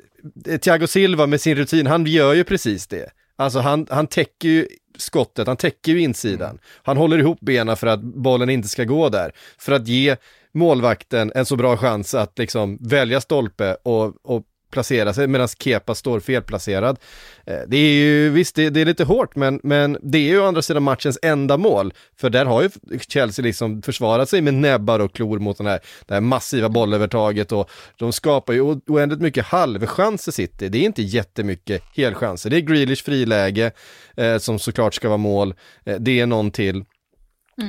[0.49, 3.11] eh, Thiago Silva med sin rutin, han gör ju precis det.
[3.37, 4.69] Alltså han, han täcker ju
[4.99, 6.59] skottet, han täcker ju insidan.
[6.83, 9.33] Han håller ihop benen för att bollen inte ska gå där.
[9.59, 10.17] För att ge
[10.55, 14.43] målvakten en så bra chans att liksom välja stolpe och, och
[14.75, 16.99] placera sig medan Kepa står felplacerad.
[17.47, 20.41] Eh, det är ju, visst det, det är lite hårt men, men det är ju
[20.41, 21.93] å andra sidan matchens enda mål.
[22.17, 22.71] För där har ju
[23.09, 27.53] Chelsea liksom försvarat sig med näbbar och klor mot den här, det här massiva bollövertaget
[27.53, 30.69] och de skapar ju oändligt mycket halvchanser City.
[30.69, 32.51] Det är inte jättemycket helchanser.
[32.51, 33.73] Det är Grealish friläge
[34.17, 35.55] eh, som såklart ska vara mål.
[35.85, 36.85] Eh, det är någon till.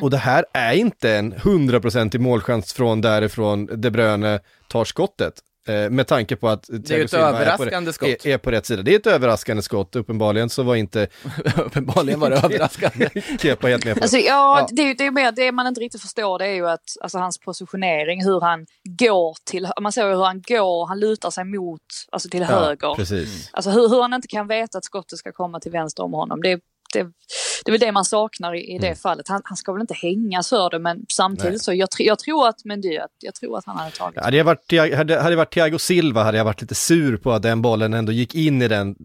[0.01, 5.33] Och det här är inte en hundraprocentig målchans från därifrån De Bruyne tar skottet.
[5.67, 8.25] Eh, med tanke på att Thiago ett Silva överraskande är på, skott.
[8.25, 8.81] Är, är på rätt sida.
[8.83, 11.07] Det är ett överraskande skott, uppenbarligen så var inte
[11.57, 13.09] Uppenbarligen var det överraskande.
[13.41, 14.23] Kepa helt med på Alltså, det.
[14.23, 14.67] ja, Ja.
[14.71, 16.81] Det, är ju- det är mer det man inte riktigt förstår det är ju att
[17.01, 18.65] alltså, hans positionering, hur han
[18.99, 22.95] går till, man ser ju hur han går, han lutar sig mot, alltså till höger.
[22.95, 23.49] precis.
[23.53, 26.41] Alltså hur, hur han inte kan veta att skottet ska komma till vänster om honom.
[26.41, 26.59] Det,
[26.99, 27.11] det,
[27.65, 29.27] det är väl det man saknar i, i det fallet.
[29.27, 31.59] Han, han ska väl inte hängas för det men samtidigt Nej.
[31.59, 34.71] så jag, jag tror att Mendy, jag tror att han hade tagit Hade jag varit,
[34.95, 37.93] hade, hade jag varit Thiago Silva hade jag varit lite sur på att den bollen
[37.93, 38.95] ändå gick in i den,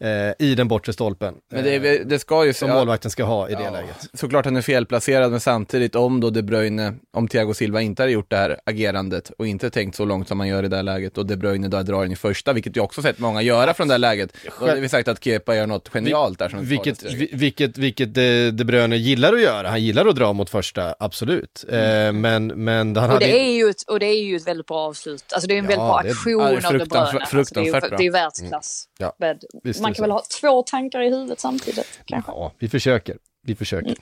[0.00, 1.34] eh, i den bortre stolpen.
[1.52, 3.96] Men det, eh, det ska ju som ja, målvakten ska ha i det ja, läget.
[4.14, 8.12] Såklart han är felplacerad, men samtidigt om då De Bruyne, om Thiago Silva inte hade
[8.12, 10.82] gjort det här agerandet och inte tänkt så långt som man gör i det här
[10.82, 13.74] läget och De Bruyne då drar in i första, vilket jag också sett många göra
[13.74, 16.64] från det här läget, då hade vi sagt att Kepa gör något genialt där som
[16.64, 20.94] Vilket, vilket, vilket De, De Bruyne gillar att göra, han gillar att dra mot första,
[20.98, 21.64] absolut.
[21.68, 21.78] Eh,
[22.12, 23.26] men, men han Och hade...
[23.26, 25.24] det, är ju ett, och det är ju ett väldigt bra avslut.
[25.32, 26.78] Alltså det är en Ja, väldigt bra det är- aktion ja, det är av De
[26.78, 27.40] fruktansvärt- Bruyne.
[27.40, 27.98] Alltså det är bra.
[27.98, 28.84] det är världsklass.
[28.98, 32.32] Ja, Men visst är man det kan väl ha två tankar i huvudet samtidigt kanske.
[32.32, 33.16] Ja, vi försöker.
[33.46, 33.94] Vi försöker.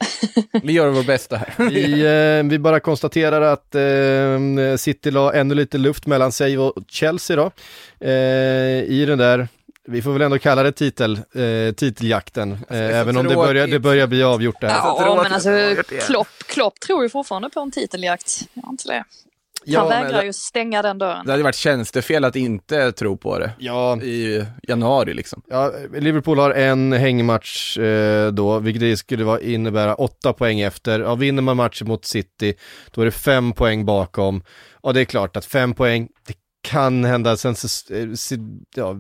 [0.62, 1.54] Vi gör vår bästa här.
[1.58, 2.06] Vi,
[2.40, 7.36] eh, vi bara konstaterar att eh, City la ännu lite luft mellan sig och Chelsea
[7.36, 7.50] då.
[8.06, 8.12] Eh,
[8.82, 9.48] I den där,
[9.86, 13.66] vi får väl ändå kalla det titel, eh, titeljakten, eh, så även om det börjar,
[13.66, 14.68] det börjar bli avgjort där.
[14.68, 15.20] Ja.
[15.22, 16.06] Men alltså det det.
[16.06, 18.48] Klopp, Klopp tror ju fortfarande på en titeljakt.
[18.54, 19.04] Gör inte det?
[19.66, 21.26] Ja, Han vägrar det- ju stänga den dörren.
[21.26, 25.42] Det hade varit tjänstefel att inte tro på det Ja, i januari liksom.
[25.48, 31.00] ja, Liverpool har en hängmatch eh, då, vilket det skulle vara, innebära åtta poäng efter.
[31.00, 32.54] Ja, vinner man matchen mot City,
[32.90, 34.42] då är det fem poäng bakom.
[34.72, 36.34] Och det är klart att fem poäng, det
[36.68, 38.08] kan hända, sen så, eh,
[38.76, 38.96] ja,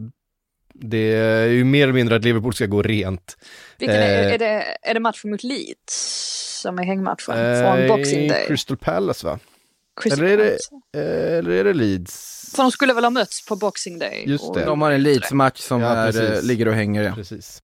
[0.74, 3.36] det är ju mer eller mindre att Liverpool ska gå rent.
[3.78, 7.88] Vilken är, eh, är, det, är det matchen mot Leeds som är hängmatchen Eh, från
[7.88, 8.46] Boxing Day?
[8.46, 9.38] Crystal Palace va?
[10.00, 10.58] Crystal eller är
[10.92, 11.00] det-.
[11.32, 12.50] Eh, Eller är det Leeds?
[12.56, 14.24] För de skulle väl ha mötts på Boxing Day?
[14.26, 14.64] Just och- det.
[14.64, 17.02] De har en Leeds-match som Ja, är, eh, ligger och hänger.
[17.02, 17.14] Ja.
[17.14, 17.60] Precis.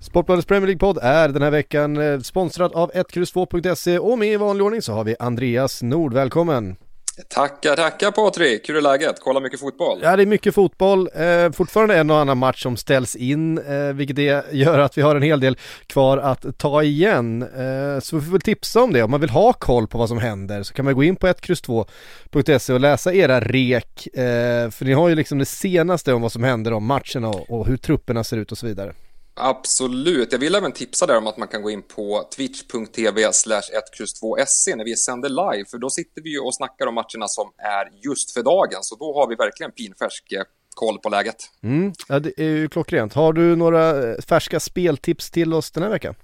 [0.00, 4.64] Sportbladets Premier League-podd är den här veckan eh, sponsrad av 1X2.se och med i vanlig
[4.66, 6.76] ordning så har vi Andreas Nord, välkommen!
[7.28, 8.68] Tackar, tackar Patrik.
[8.68, 9.16] Hur är läget?
[9.20, 9.98] Kolla mycket fotboll.
[10.02, 13.92] Ja, det är mycket fotboll, eh, fortfarande en och annan match som ställs in, eh,
[13.92, 15.56] vilket det gör att vi har en hel del
[15.86, 17.42] kvar att ta igen.
[17.42, 20.08] Eh, så vi får väl tipsa om det, om man vill ha koll på vad
[20.08, 24.84] som händer så kan man gå in på 1X2.se och läsa era rek, eh, för
[24.84, 27.76] ni har ju liksom det senaste om vad som händer om matcherna och, och hur
[27.76, 28.92] trupperna ser ut och så vidare.
[29.34, 30.32] Absolut.
[30.32, 34.76] Jag vill även tipsa där om att man kan gå in på twitch.tv slash 1x2se
[34.76, 35.64] när vi sänder live.
[35.70, 38.82] För då sitter vi ju och snackar om matcherna som är just för dagen.
[38.82, 40.42] Så då har vi verkligen pinfärsk eh,
[40.74, 41.36] koll på läget.
[41.62, 43.14] Mm, ja det är ju klockrent.
[43.14, 46.14] Har du några eh, färska speltips till oss den här veckan?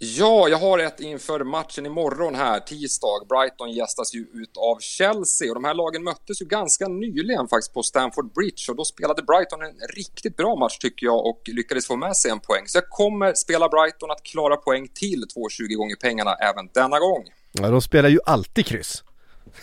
[0.00, 3.26] Ja, jag har ett inför matchen imorgon här, tisdag.
[3.28, 7.74] Brighton gästas ju ut av Chelsea och de här lagen möttes ju ganska nyligen faktiskt
[7.74, 11.86] på Stamford Bridge och då spelade Brighton en riktigt bra match tycker jag och lyckades
[11.86, 12.64] få med sig en poäng.
[12.66, 17.24] Så jag kommer spela Brighton att klara poäng till 2,20 gånger pengarna även denna gång.
[17.52, 19.02] Ja, de spelar ju alltid kryss.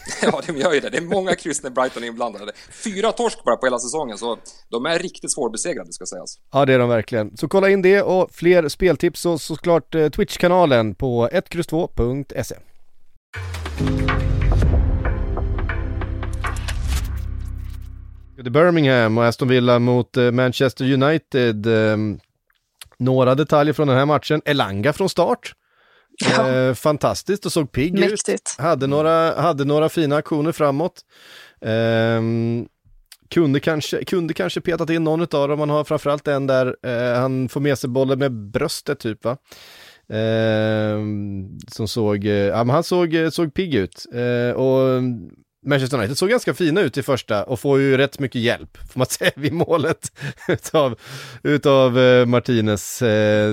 [0.21, 0.89] Ja, de gör ju det.
[0.89, 2.51] Det är många kryss när Brighton är inblandade.
[2.83, 4.37] Fyra torsk bara på hela säsongen, så
[4.69, 6.39] de är riktigt svårbesegrade ska sägas.
[6.51, 7.37] Ja det är de verkligen.
[7.37, 12.55] Så kolla in det och fler speltips och såklart eh, Twitch-kanalen på 1X2.se.
[18.49, 21.65] Birmingham och Aston Villa mot eh, Manchester United.
[21.65, 22.19] Ehm,
[22.97, 24.41] några detaljer från den här matchen.
[24.45, 25.53] Elanga från start.
[26.19, 26.51] Ja.
[26.51, 28.12] Eh, fantastiskt och såg pigg ut.
[28.12, 28.56] Mäktigt.
[28.60, 31.01] Hade några, hade några fina aktioner framåt.
[31.62, 32.65] Ehm,
[33.30, 37.19] kunde, kanske, kunde kanske petat in någon av dem, man har framförallt en där eh,
[37.19, 39.38] han får med sig bollen med bröstet typ va.
[40.10, 40.99] Eh,
[41.67, 44.06] som såg, eh, ja men han såg, eh, såg pigg ut.
[44.13, 45.04] Eh, och
[45.65, 48.99] Manchester United såg ganska fina ut i första och får ju rätt mycket hjälp, får
[48.99, 50.12] man säga, vid målet
[50.47, 50.99] utav,
[51.43, 51.93] utav
[52.28, 52.99] Martinez.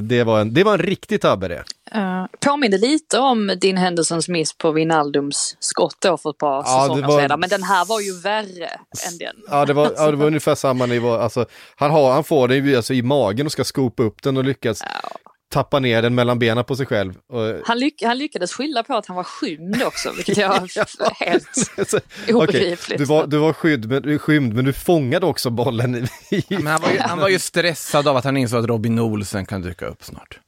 [0.03, 1.64] Det, var en, det var en riktig tabbe det.
[1.94, 6.64] Uh, påminner lite om din Hendersons miss på Vinaldums skott då för ett par ja,
[6.64, 7.20] säsonger var...
[7.20, 7.40] sedan.
[7.40, 8.68] Men den här var ju värre
[9.09, 9.37] än den.
[9.50, 11.14] Ja, det var, ja, det var ungefär samma nivå.
[11.14, 14.37] Alltså, han, har, han får den ju alltså, i magen och ska skopa upp den
[14.37, 14.83] och lyckas.
[15.02, 17.14] Ja tappa ner den mellan benen på sig själv.
[17.64, 20.52] Han, lyck han lyckades skylla på att han var skymd också, vilket jag
[21.18, 21.46] helt
[22.33, 22.83] obegripligt.
[22.83, 26.09] Okay, du var, du var skyd, men, skymd, men du fångade också bollen.
[26.31, 26.44] I...
[26.48, 29.46] men han, var ju, han var ju stressad av att han insåg att Robin Olsen
[29.46, 30.38] kan dyka upp snart.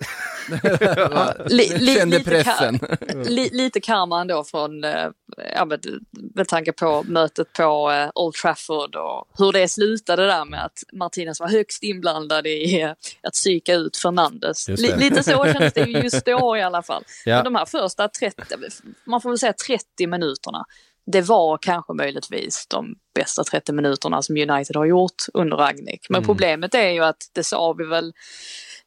[1.46, 2.74] Li, li, Kände pressen.
[2.74, 5.08] Lite, li, lite karma ändå från, äh,
[5.54, 5.86] ja, med,
[6.34, 10.78] med tanke på mötet på äh, Old Trafford och hur det slutade där med att
[10.92, 12.90] Martinez var högst inblandad i äh,
[13.22, 14.68] att psyka ut Fernandes.
[14.68, 17.04] lite så kändes det just då i alla fall.
[17.24, 17.34] Ja.
[17.34, 18.42] Men de här första 30,
[19.04, 20.64] man får väl säga 30 minuterna,
[21.06, 26.06] det var kanske möjligtvis de bästa 30 minuterna som United har gjort under Ragnik.
[26.08, 26.26] Men mm.
[26.26, 28.12] problemet är ju att det sa vi väl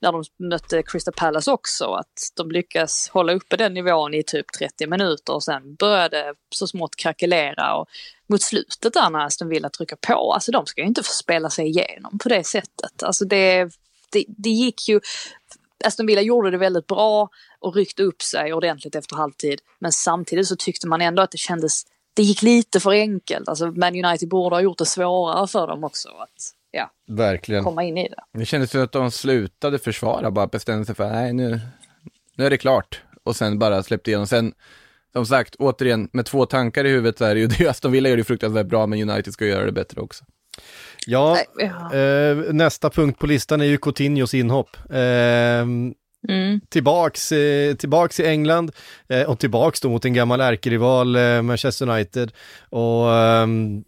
[0.02, 4.46] när de mötte Crystal Palace också, att de lyckas hålla uppe den nivån i typ
[4.60, 7.88] 30 minuter och sen började så smått krackelera och
[8.30, 11.50] mot slutet där när Aston Villa trycker på, alltså de ska ju inte få spela
[11.50, 13.04] sig igenom på det sättet.
[13.04, 13.64] Alltså det,
[14.12, 15.00] det, det gick ju,
[15.86, 17.30] Aston Villa gjorde det väldigt bra
[17.60, 19.62] och ryckte upp sig ordentligt efter halvtid.
[19.80, 21.84] Men samtidigt så tyckte man ändå att det kändes,
[22.14, 23.50] det gick lite för enkelt.
[23.50, 27.64] Alltså Man United borde ha gjort det svårare för dem också att ja, Verkligen.
[27.64, 28.40] komma in i det.
[28.40, 31.60] Det kändes som att de slutade försvara, bara bestämde sig för nej nu,
[32.36, 33.02] nu är det klart.
[33.24, 34.28] Och sen bara släppte igenom.
[34.28, 34.54] Sen,
[35.14, 38.10] som sagt, återigen, med två tankar i huvudet så är det ju, det Aston Villa
[38.10, 40.26] gör det fruktansvärt bra, men United ska göra det bättre också.
[41.06, 41.38] Ja,
[41.94, 44.78] eh, nästa punkt på listan är ju Coutinhos inhopp.
[44.90, 45.66] Eh,
[46.30, 46.62] Mm.
[46.70, 48.72] Tillbaks, eh, tillbaks i England
[49.10, 52.32] eh, och tillbaks då mot en gammal ärkerival eh, Manchester United.
[52.70, 53.84] Och um,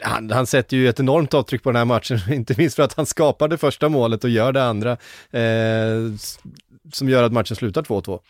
[0.00, 2.94] han, han sätter ju ett enormt avtryck på den här matchen, inte minst för att
[2.94, 4.92] han skapar det första målet och gör det andra,
[5.30, 6.12] eh,
[6.92, 8.20] som gör att matchen slutar 2-2.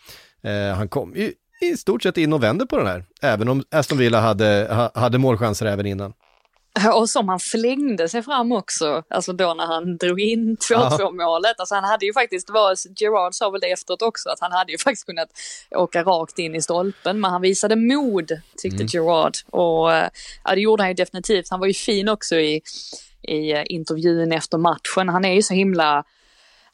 [0.43, 3.63] Eh, han kom ju i stort sett in och vände på den här, även om
[3.71, 6.13] Aston Villa hade, hade målchanser även innan.
[6.93, 11.59] Och som han flängde sig fram också, alltså då när han drog in 2-2 målet.
[11.59, 14.71] Alltså han hade ju faktiskt, var, Gerard sa väl det efteråt också, att han hade
[14.71, 15.29] ju faktiskt kunnat
[15.71, 17.19] åka rakt in i stolpen.
[17.19, 18.87] Men han visade mod, tyckte mm.
[18.87, 19.33] Gerard.
[19.51, 19.91] Och
[20.43, 21.49] ja, det gjorde han ju definitivt.
[21.49, 22.61] Han var ju fin också i,
[23.21, 25.09] i intervjun efter matchen.
[25.09, 26.03] Han är ju så himla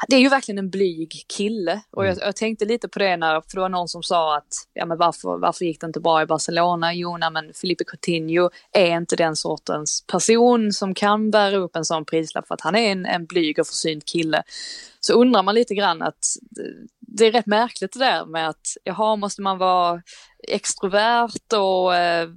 [0.07, 2.25] det är ju verkligen en blyg kille och jag, mm.
[2.25, 4.97] jag, tänkte lite på det när, för det var någon som sa att, ja men
[4.97, 6.93] varför, varför gick det inte bra i Barcelona?
[6.93, 11.85] Jo, nej, men Felipe Coutinho är inte den sortens person som kan bära upp en
[11.85, 14.43] sån prislapp för att han är en, en blyg och försynt kille.
[14.99, 16.25] Så undrar man lite grann att
[17.17, 20.02] det är rätt märkligt det där med att, jaha, måste man vara
[20.47, 22.30] extrovert och eh,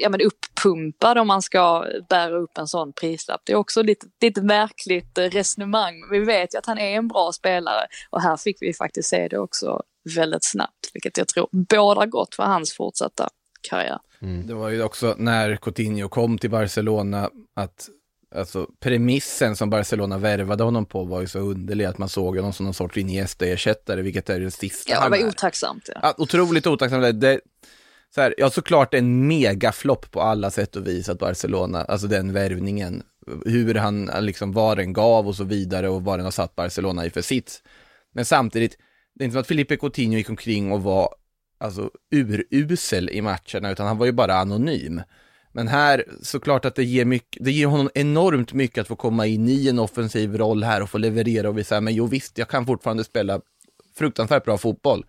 [0.00, 3.40] ja, men uppumpad om man ska bära upp en sån prislapp.
[3.44, 5.94] Det är också lite, lite märkligt resonemang.
[6.10, 9.28] Vi vet ju att han är en bra spelare och här fick vi faktiskt se
[9.28, 9.82] det också
[10.16, 13.28] väldigt snabbt, vilket jag tror bådar gott för hans fortsatta
[13.70, 13.98] karriär.
[14.22, 14.46] Mm.
[14.46, 17.88] Det var ju också när Coutinho kom till Barcelona att
[18.36, 22.52] Alltså premissen som Barcelona värvade honom på var ju så underlig att man såg honom
[22.52, 25.88] som någon sorts Iniesta-ersättare, vilket är det sista Ja, det var otacksamt.
[26.02, 26.14] Ja.
[26.18, 27.20] otroligt otacksamt.
[27.20, 27.40] Det,
[28.14, 32.32] så här, ja, såklart en megaflopp på alla sätt och vis att Barcelona, alltså den
[32.32, 33.02] värvningen,
[33.44, 37.06] hur han liksom, vad den gav och så vidare och vad den har satt Barcelona
[37.06, 37.62] i för sitt.
[38.14, 38.78] Men samtidigt,
[39.14, 41.14] det är inte som att Felipe Coutinho gick omkring och var
[41.58, 41.90] alltså
[42.50, 45.00] urusel i matcherna, utan han var ju bara anonym.
[45.56, 49.26] Men här, såklart att det ger, mycket, det ger honom enormt mycket att få komma
[49.26, 52.48] in i en offensiv roll här och få leverera och visa, men jo visst, jag
[52.48, 53.40] kan fortfarande spela
[53.94, 55.04] fruktansvärt bra fotboll.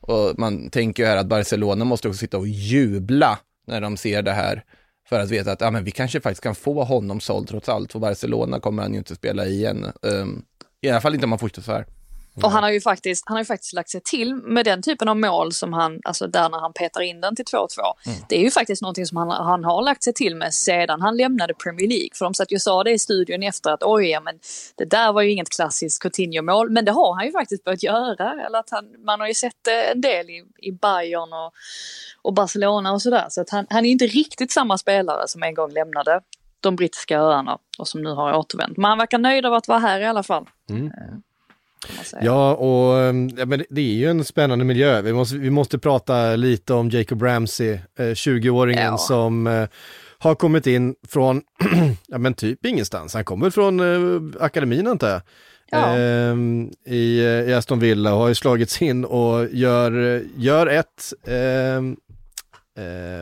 [0.00, 4.22] Och man tänker ju här att Barcelona måste också sitta och jubla när de ser
[4.22, 4.64] det här.
[5.08, 7.92] För att veta att ja, men vi kanske faktiskt kan få honom såld trots allt.
[7.92, 9.92] För Barcelona kommer han ju inte spela igen.
[10.02, 10.42] Um,
[10.80, 11.86] I alla fall inte om man fortsätter så här.
[12.44, 15.08] Och han har ju faktiskt, han har ju faktiskt lagt sig till med den typen
[15.08, 17.66] av mål som han, alltså där när han petar in den till 2-2.
[18.06, 18.18] Mm.
[18.28, 21.16] Det är ju faktiskt någonting som han, han har lagt sig till med sedan han
[21.16, 22.08] lämnade Premier League.
[22.14, 24.38] För de satt ju och sa det i studion efter att oj, ja, men
[24.76, 26.70] det där var ju inget klassiskt Coutinho-mål.
[26.70, 28.46] Men det har han ju faktiskt börjat göra.
[28.46, 31.52] Eller att han, man har ju sett det en del i, i Bayern och,
[32.22, 33.26] och Barcelona och sådär.
[33.28, 36.20] Så att han, han är inte riktigt samma spelare som en gång lämnade
[36.60, 38.76] de brittiska öarna och som nu har återvänt.
[38.76, 40.46] Men han verkar nöjd av att vara här i alla fall.
[40.70, 40.92] Mm.
[41.88, 42.94] Eh, Ja, och
[43.38, 45.02] ja, men det är ju en spännande miljö.
[45.02, 48.98] Vi måste, vi måste prata lite om Jacob Ramsey, eh, 20-åringen ja.
[48.98, 49.68] som eh,
[50.18, 51.42] har kommit in från,
[52.06, 53.14] ja men typ ingenstans.
[53.14, 55.20] Han kommer från eh, akademin antar jag.
[55.72, 55.96] Ja.
[55.96, 61.92] ehm, i, i Aston Villa och har ju slagits in och gör, gör ett ehm,
[61.92, 62.09] eh,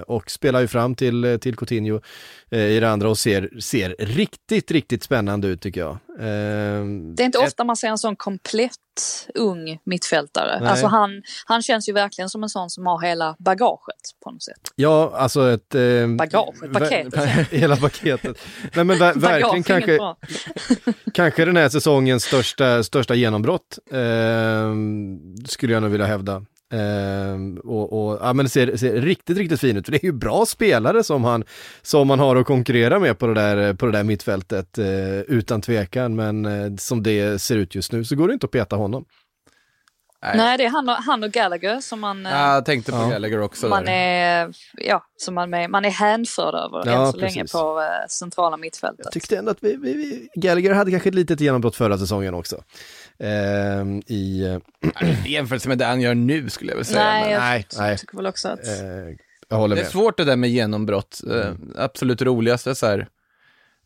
[0.07, 2.01] och spelar ju fram till, till Coutinho
[2.51, 5.99] eh, i det andra och ser, ser riktigt, riktigt spännande ut tycker jag.
[6.19, 8.73] Det är inte ofta man ser en sån komplett
[9.35, 10.61] ung mittfältare.
[10.61, 10.69] Nej.
[10.69, 14.43] Alltså han, han känns ju verkligen som en sån som har hela bagaget på något
[14.43, 14.61] sätt.
[14.77, 15.75] Ja, alltså ett...
[15.75, 17.49] ehm, Bagaget, paketet.
[17.51, 18.39] Hela paketet.
[18.75, 19.99] Nej men ver- verkligen kanske,
[21.15, 26.45] kanske den här säsongens största, största genombrott, ehm, skulle jag nog vilja hävda.
[26.73, 29.85] Ehm, och, och ja, men det ser, ser riktigt, riktigt fin ut.
[29.85, 31.45] För det är ju bra spelare som han,
[31.83, 35.61] som man har att konkurrera med på det där, på det där mittfältet, eh, utan
[35.61, 36.17] tvekan.
[36.17, 39.05] Men eh, som det ser ut just nu så går det inte att peta honom.
[40.35, 43.09] Nej, det är han och, han och Gallagher som man, Jag tänkte på Ja.
[43.09, 43.69] Gallagher också.
[43.69, 43.93] man där.
[43.93, 47.53] är, ja, som man är, man är hänförd över Ja, än så länge precis.
[47.53, 49.05] på eh, centrala mittfältet.
[49.05, 52.35] Jag tyckte ändå att vi, vi, vi, Gallagher hade kanske ett litet genombrott förra säsongen
[52.35, 52.63] också.
[53.21, 57.05] Ehm, I, eh, I jämförelse med det han gör nu skulle jag väl säga.
[57.05, 57.99] Nej, men- jag nej, nej.
[57.99, 58.67] tycker väl också att...
[58.69, 58.75] eh,
[59.49, 59.93] jag håller Det är med.
[59.93, 61.21] svårt det där med genombrott.
[61.31, 63.09] Eh, absolut roligaste så här,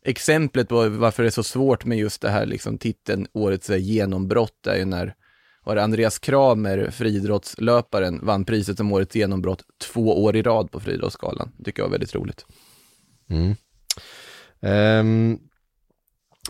[0.05, 3.77] exemplet på varför det är så svårt med just det här liksom, titeln Årets här,
[3.77, 5.15] genombrott är ju när
[5.65, 10.79] var det Andreas Kramer, friidrottslöparen, vann priset som Årets genombrott två år i rad på
[10.79, 11.51] friidrottsgalan.
[11.57, 12.45] Det tycker jag var väldigt roligt.
[13.29, 13.55] Mm.
[14.61, 15.39] Ehm,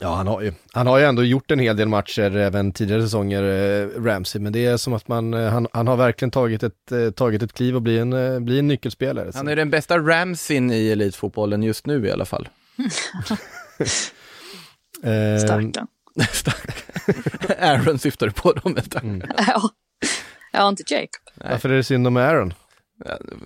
[0.03, 3.01] ja, han har, ju, han har ju ändå gjort en hel del matcher även tidigare
[3.01, 6.63] säsonger, eh, Ramsey, men det är som att man, eh, han, han har verkligen tagit
[6.63, 9.31] ett, eh, tagit ett kliv och blir en, eh, blir en nyckelspelare.
[9.33, 12.49] Han är den bästa Ramsin i elitfotbollen just nu i alla fall.
[15.03, 15.87] Ehm, Stackarn.
[17.59, 18.73] Aaron syftar du på dem.
[18.73, 19.01] Vänta.
[19.37, 19.61] ja.
[20.51, 21.49] ja, inte Jacob.
[21.49, 22.53] varför är det synd om Aaron?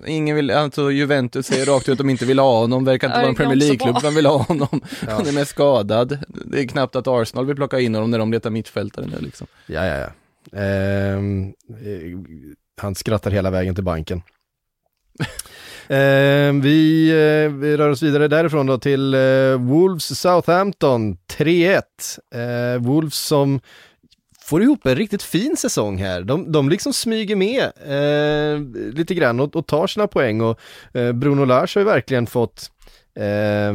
[0.06, 3.18] Ingen vill, alltså Juventus säger rakt ut att de inte vill ha honom, verkar inte
[3.18, 4.80] Ja, vara en Premier League-klubb som vill ha honom.
[5.08, 6.18] Han är mest skadad.
[6.28, 9.46] Det är knappt att Arsenal vill plocka in honom när de letar mittfältare nu liksom.
[9.66, 10.10] Ja, ja, ja.
[10.52, 12.18] Ehm, eh,
[12.80, 14.22] han skrattar hela vägen till banken.
[15.90, 19.20] Ehm, vi, eh, vi rör oss vidare därifrån då till eh,
[19.58, 21.82] Wolves Southampton 3-1.
[22.34, 23.60] Eh, Wolves som
[24.48, 26.22] får ihop en riktigt fin säsong här.
[26.22, 28.60] De, de liksom smyger med eh,
[28.94, 30.60] lite grann och, och tar sina poäng och
[30.92, 32.70] eh, Bruno Lars har ju verkligen fått
[33.18, 33.74] eh,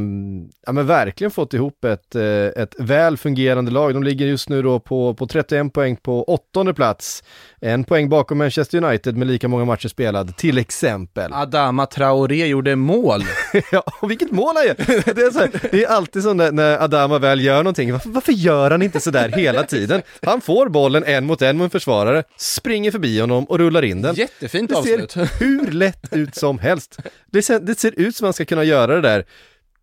[0.65, 3.93] ja men verkligen fått ihop ett, eh, ett väl fungerande lag.
[3.93, 7.23] De ligger just nu då på, på 31 poäng på åttonde plats.
[7.65, 11.33] En poäng bakom Manchester United med lika många matcher spelade, till exempel.
[11.33, 13.23] Adama Traoré gjorde mål.
[13.71, 14.75] Ja, och vilket mål han gör!
[15.13, 18.09] Det är, så här, det är alltid så när, när Adama väl gör någonting, varför,
[18.09, 20.01] varför gör han inte sådär hela tiden?
[20.21, 24.01] Han får bollen en mot en mot en försvarare, springer förbi honom och rullar in
[24.01, 24.15] den.
[24.15, 25.11] Jättefint Det avslut.
[25.11, 26.97] ser hur lätt ut som helst.
[27.31, 29.25] Det ser, det ser ut som att han ska kunna göra det där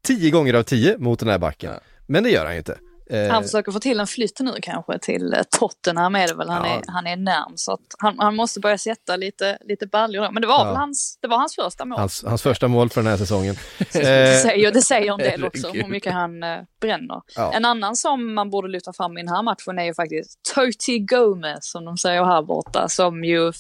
[0.07, 1.71] tio gånger av tio mot den här backen.
[1.73, 1.81] Ja.
[2.07, 2.77] Men det gör han ju inte.
[3.11, 6.49] Eh, Han försöker få till en flytt nu kanske till eh, Tottenham är det väl.
[6.49, 6.71] Han, Ja.
[6.77, 10.31] är, han är närm så han, han måste börja sätta lite, lite baljor.
[10.33, 10.65] Men det var Ja.
[10.65, 11.99] väl hans, det var hans första mål.
[11.99, 13.57] hans, hans första mål för den här säsongen.
[13.93, 17.23] Det Eh, säger, det säger en del också, hur mycket han eh, bränner.
[17.37, 17.53] Ja.
[17.53, 20.99] En annan som man borde lyfta fram i den här matchen är ju faktiskt Toti
[20.99, 23.53] Gomez, som de säger här borta, som ju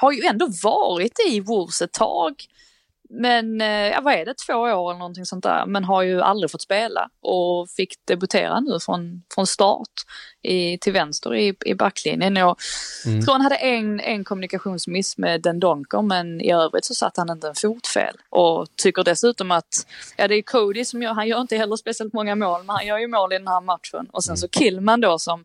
[0.00, 2.34] har ju ändå varit i Wolves ett tag.
[3.10, 6.20] Men, eh, ja, vad är det, två år eller någonting sånt där, men har ju
[6.22, 9.88] aldrig fått spela och fick debutera nu från, från start
[10.42, 12.36] i, till vänster i, i backlinjen.
[12.36, 12.56] Jag
[13.06, 13.22] Mm.
[13.24, 17.30] tror han hade en, en kommunikationsmiss med den Donker, men i övrigt så satt han
[17.30, 18.16] inte en fot fel.
[18.30, 19.86] Och tycker dessutom att,
[20.16, 22.86] ja det är Cody som gör, han gör inte heller speciellt många mål, men han
[22.86, 24.06] gör ju mål i den här matchen.
[24.12, 25.44] Och sen så Killman då som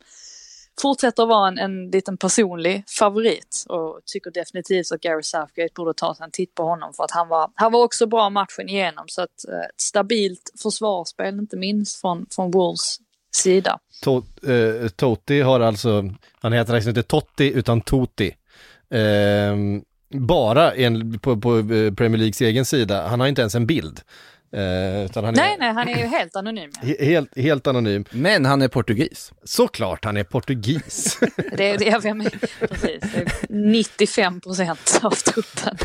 [0.81, 6.15] fortsätter vara en, en liten personlig favorit och tycker definitivt att Gary Southgate borde ta
[6.15, 9.05] sig en titt på honom för att han var, han var också bra matchen igenom
[9.07, 12.97] så att eh, ett stabilt försvarsspel inte minst från, från Wolves
[13.35, 13.79] sida.
[14.05, 16.03] To- eh, Totti har alltså,
[16.41, 18.35] han heter faktiskt inte Totti utan Toti.
[18.89, 19.55] Eh,
[20.19, 24.01] bara en, på, på eh, Premier Leagues egen sida, han har inte ens en bild.
[24.53, 26.71] Eh, utan han är Nej, nej, han är ju helt anonym.
[26.81, 26.87] ja.
[26.87, 28.05] he- helt, helt anonym.
[28.11, 29.31] Men han är portugis.
[29.43, 31.19] Såklart han är portugis.
[31.57, 32.31] Det är det jag menar.
[32.67, 32.99] Precis.
[33.13, 35.77] Det är 95 procent av truppen.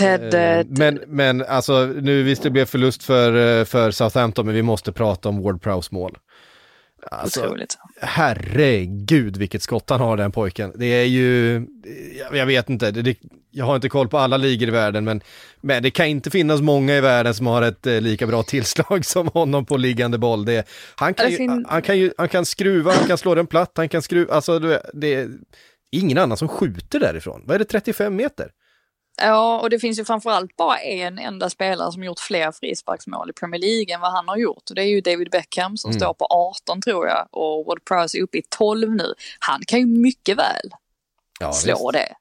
[0.00, 4.46] Men, Eh, eh, men, men alltså nu visst det blev förlust för, eh, för Southampton
[4.46, 6.18] men vi måste prata om Ward Prowse mål.
[7.10, 7.78] Alltså, otroligt.
[8.00, 10.72] herregud vilket skott han har den pojken.
[10.74, 11.62] Det är ju,
[12.32, 13.16] jag, vet inte, det, det,
[13.50, 15.20] jag har inte koll på alla ligor i världen men,
[15.60, 19.04] men det kan inte finnas många i världen som har ett eh, lika bra tillslag
[19.04, 20.44] som honom på liggande boll.
[20.44, 23.34] Det, han, kan Det ju, fin- han, kan ju, han kan skruva, han kan slå
[23.34, 25.28] den platt, han kan skruva, alltså du vet, det är
[25.92, 27.42] ingen annan som skjuter därifrån.
[27.46, 28.50] Vad är det, 35 meter?
[29.16, 33.32] Ja, och det finns ju framförallt bara en enda spelare som gjort fler frisparksmål i
[33.32, 34.62] Premier League än vad han har gjort.
[34.70, 36.00] Och det är ju David Beckham som Mm.
[36.00, 39.14] står på 18 tror jag och Ward Prowse är uppe i 12 nu.
[39.38, 40.70] Han kan ju mycket väl
[41.40, 41.92] Ja, slå visst.
[41.92, 42.14] det.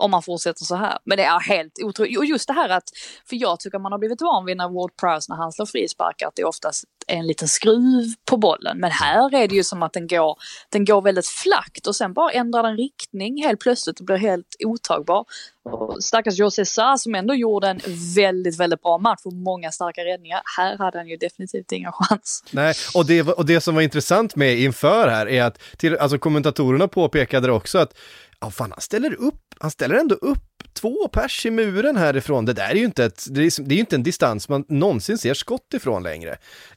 [0.00, 0.98] Om man fortsätter så här.
[1.04, 2.18] Men det är helt otroligt.
[2.18, 2.90] Och just det här att,
[3.28, 6.26] för jag tycker man har blivit van vid när Ward Prowse när han slår frisparkar
[6.28, 8.78] att det oftast är en liten skruv på bollen.
[8.78, 10.38] Men här är det ju som att den går,
[10.68, 14.56] den går väldigt flackt och sen bara ändrar den riktning helt plötsligt och blir helt
[14.64, 15.24] otagbar.
[15.62, 17.80] Och stackars José Sa som ändå gjorde en
[18.14, 20.42] väldigt, väldigt bra match och många starka räddningar.
[20.58, 22.44] Här hade han ju definitivt ingen chans.
[22.50, 26.18] Nej, och det, och det som var intressant med inför här är att till, alltså
[26.18, 27.94] kommentatorerna påpekade det också att
[28.40, 30.38] ja, fan, han ställer upp, han ställer ändå upp
[30.72, 32.44] två pers i muren härifrån.
[32.44, 35.18] Det där är ju inte, ett, det är, det är inte en distans man någonsin
[35.18, 36.30] ser skott ifrån längre.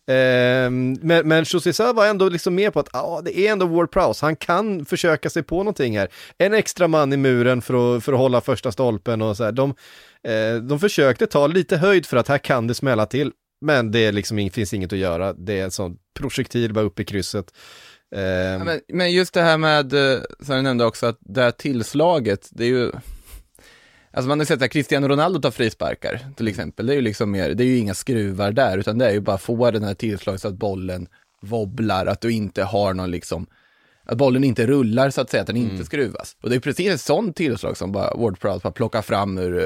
[0.07, 3.91] Eh, men, men José var ändå liksom med på att ja, det är ändå Ward
[3.91, 6.07] Prowse, han kan försöka sig på någonting här.
[6.38, 9.51] En extra man i muren för att, för att hålla första stolpen och så här.
[9.51, 9.70] De,
[10.28, 13.32] eh, de försökte ta lite höjd för att här kan det smälla till.
[13.66, 15.34] Men det är liksom, finns inget att göra.
[15.34, 17.53] Det är en sån projektil bara upp i krysset.
[18.14, 21.41] Ehm, Ja, men, men just det här med, eh, som jag nämnde också, att det
[21.41, 22.91] här tillslaget, det är ju,
[24.11, 27.32] alltså man har sett att Cristiano Ronaldo tar frisparkar till exempel, det är ju liksom
[27.32, 29.93] mer, det är ju inga skruvar där, utan det är ju bara få den här
[29.93, 31.07] tillslaget så att bollen
[31.41, 33.47] wobblar, att du inte har någon liksom,
[34.05, 36.36] att bollen inte rullar så att säga, att den inte skruvas.
[36.41, 39.57] Och det är precis ett sånt tillslag som bara Ward Prowse bara plockar fram ur,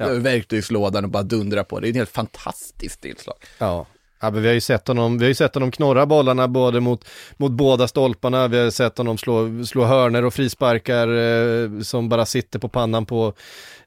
[0.00, 1.80] eh, ur verktygslådan och bara dundrar på.
[1.80, 3.36] Det är ett helt fantastiskt tillslag.
[3.58, 3.86] Ja.
[4.22, 6.80] Ja, men vi har ju sett honom, vi har ju sett honom knorra bollarna både
[6.80, 12.08] mot, mot båda stolparna, vi har sett honom slå, slå hörner och frisparkar eh, som
[12.08, 13.32] bara sitter på pannan på,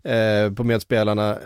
[0.03, 1.33] eh, på medspelarna.
[1.35, 1.39] och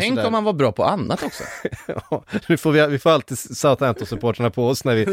[0.00, 0.26] Tänk sådär.
[0.26, 1.44] om han var bra på annat också.
[2.10, 5.04] Ja, nu får vi, vi får alltid Southampton-supportrarna på oss när vi...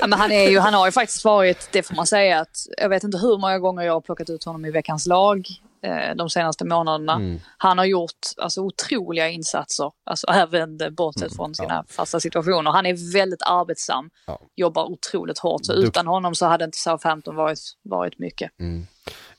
[0.00, 2.66] Ja, men han, är ju, han har ju faktiskt varit, det får man säga, att
[2.78, 5.48] jag vet inte hur många gånger jag har plockat ut honom i veckans lag
[5.82, 7.12] eh, de senaste månaderna.
[7.14, 7.40] Mm.
[7.58, 12.70] Han har gjort alltså, otroliga insatser, alltså, även bortsett från sina fasta situationer.
[12.70, 14.38] Han är väldigt arbetsam, Mm, Ja.
[14.56, 15.64] jobbar otroligt hårt.
[15.66, 18.50] Så Dukt- utan honom så hade inte Southampton varit, varit mycket.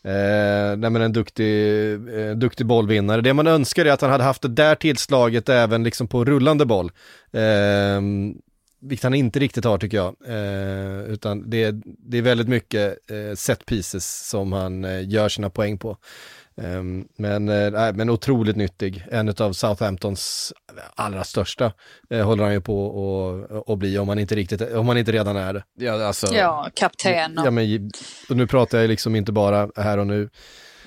[0.03, 3.21] Eh, nej men en duktig, eh, duktig bollvinnare.
[3.21, 6.65] Det man önskar är att han hade haft det där tillslaget även liksom på rullande
[6.65, 6.91] boll.
[7.33, 7.41] Eh,
[8.81, 10.15] vilket han inte riktigt har tycker jag.
[10.27, 15.29] Eh, utan det, är- det är väldigt mycket eh, set pieces som han eh, gör
[15.29, 15.97] sina poäng på.
[16.61, 16.83] Eh,
[17.17, 19.05] men, eh, nej, men otroligt nyttig.
[19.11, 20.53] En av Southamptons
[20.95, 21.73] allra största
[22.09, 25.35] eh, håller han ju på att bli om han inte riktigt, om han inte redan
[25.35, 25.63] är det.
[25.79, 27.37] Ja, alltså, Ja, kapten.
[27.37, 27.91] Och, Ja, men,
[28.29, 30.29] och nu pratar jag liksom inte bara här och nu.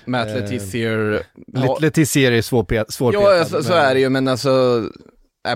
[0.07, 1.23] Matt Eh, Letizier.
[1.47, 1.77] Ja.
[1.81, 3.37] Letizier är svårpet, svårpetad.
[3.37, 4.83] Ja, så, så men- är det ju, men alltså,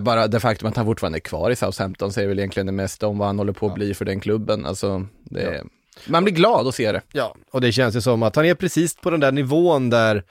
[0.02, 3.08] bara det faktum att han fortfarande är kvar i Southampton säger väl egentligen det mesta
[3.08, 4.66] om vad han håller på att bli för den klubben.
[4.66, 5.64] Alltså, det är,
[6.08, 7.02] man blir glad att se det.
[7.12, 10.24] Ja, och det känns ju som att han är precis på den där nivån där,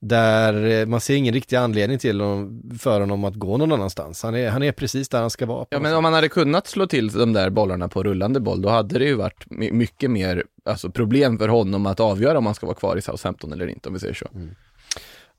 [0.00, 4.22] där eh, man ser ingen riktig anledning till honom, för honom att gå någon annanstans.
[4.22, 5.66] Han är, han är precis där han ska vara.
[5.70, 8.68] Ja, men om man hade kunnat slå till de där bollarna på rullande boll, då
[8.68, 12.54] hade det ju varit my- mycket mer alltså, problem för honom att avgöra om han
[12.54, 14.26] ska vara kvar i Southampton eller inte, om vi säger så.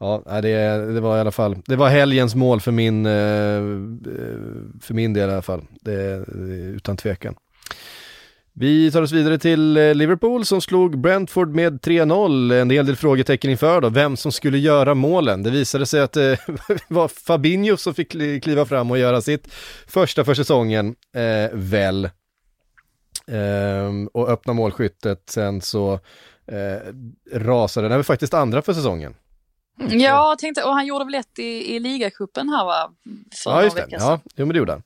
[0.03, 3.61] Ja, det, det var i alla fall, det var helgens mål för min, eh, eh,
[4.81, 5.61] för min del i alla fall.
[5.81, 6.25] Det,
[6.75, 7.35] utan tvekan.
[8.53, 12.53] Vi tar oss vidare till eh, Liverpool som slog Brentford med 3-0.
[12.53, 15.43] En hel del frågetecken inför då, vem som skulle göra målen.
[15.43, 16.37] Det visade sig att det
[16.87, 18.11] var Fabinho som fick
[18.43, 19.53] kliva fram och göra sitt
[19.87, 22.05] första för säsongen, eh, väl.
[23.27, 25.93] Eh, och öppna målskyttet, sen så
[26.47, 26.93] eh,
[27.33, 29.13] rasade, det var faktiskt andra för säsongen
[29.77, 29.97] ja,
[30.29, 32.91] jag tänkte, och han gjorde väl ett i, i ligacupen här va?
[33.43, 33.85] För Ja, just det.
[33.89, 34.83] Ja, jo, men det gjorde han.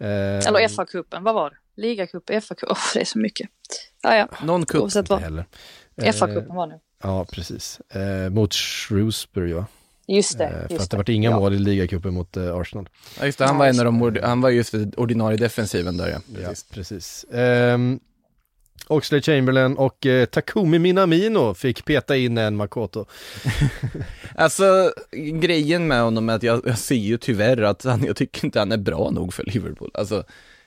[0.00, 1.56] Eh, Eller FA-cupen, vad var det?
[1.82, 3.48] Ligacup, FA-cup, oh, det är så mycket.
[4.02, 5.44] Ja, ja, Någon oavsett inte heller.
[5.96, 6.78] Eh, FA-cupen var det.
[7.02, 7.80] Ja, precis.
[7.80, 9.66] Eh, mot Shrewsbury, va?
[10.06, 10.44] Just det.
[10.44, 11.36] Eh, för just att det varit inga Ja.
[11.38, 12.88] mål i ligacupen mot eh, Arsenal.
[13.18, 16.08] Ja, just det, han var en av de, han var just det ordinarie defensiven där
[16.08, 16.18] ja.
[16.42, 16.64] Ja, Precis.
[16.70, 17.24] precis.
[18.88, 23.06] Oxlade Chamberlain och eh, Takumi Minamino fick peta in en Makoto.
[24.36, 24.92] Alltså,
[25.40, 28.58] grejen med honom är att jag, jag ser ju tyvärr att han, jag tycker inte
[28.58, 29.90] han är bra nog för Liverpool.
[29.94, 30.24] Alltså,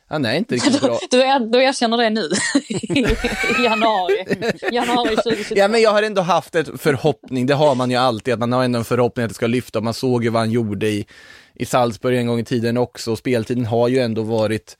[0.07, 0.99] han är inte riktigt bra.
[1.11, 2.29] Du, är, du erkänner det nu?
[3.59, 4.25] I januari.
[4.71, 5.55] Januari 2022.
[5.57, 8.51] Ja, men jag har ändå haft ett förhoppning, det har man ju alltid, att man
[8.51, 9.81] har ändå en förhoppning att det ska lyfta.
[9.81, 11.05] Man såg ju vad han gjorde i,
[11.53, 14.77] i Salzburg en gång i tiden också, och speltiden har ju ändå varit,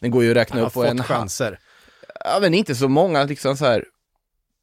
[0.00, 1.58] den går ju att räkna Han upp på fått en chanser.
[2.24, 3.84] Ja, men inte så många liksom så här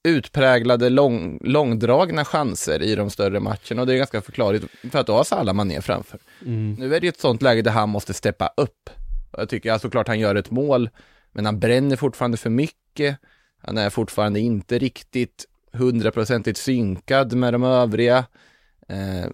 [0.04, 5.08] utpräglade lång, långdragna chanser i de större matcherna och det är ganska förklarligt för att
[5.08, 6.20] då har Salah Mané framför.
[6.78, 8.90] Nu är det ju ett sånt läge där han måste steppa upp.
[9.38, 10.90] Jag tycker alltså klart han gör ett mål,
[11.32, 13.18] men han bränner fortfarande för mycket.
[13.64, 18.26] Han är fortfarande inte riktigt hundraprocentigt synkad med de övriga.
[18.90, 19.26] Eh,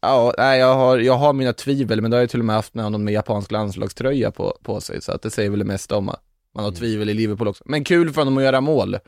[0.00, 2.74] ja, jag, har, jag har mina tvivel, men det har jag till och med haft
[2.74, 5.96] med honom med japansk landslagströja på, på sig, så att det säger väl det mesta
[5.96, 6.10] om
[6.56, 7.64] man har tvivel i Liverpool också.
[7.66, 8.98] Men kul för honom att göra mål.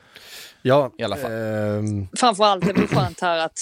[0.62, 1.30] Ja, I alla fall.
[1.32, 3.58] ehm, Framförallt är det skönt här att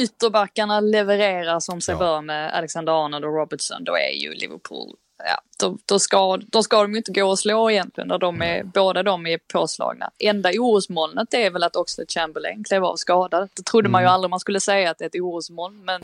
[0.00, 1.98] ytterbackarna levererar som sig Ja.
[1.98, 3.84] bör med Alexander Arnold och Robertson.
[3.84, 7.38] Då är ju Liverpool, ja, då, då, ska, då ska de ju inte gå och
[7.38, 10.10] slå egentligen när de är, båda de är påslagna.
[10.18, 13.48] Enda orosmolnet är väl att Oxlade Chamberlain klev av skadad.
[13.56, 16.00] Det trodde man ju aldrig man skulle säga att det är ett orosmoln, men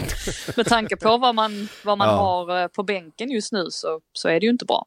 [0.57, 2.15] med tanke på vad man, vad man Ja.
[2.15, 4.87] har eh, på bänken just nu så, så är det ju inte bra.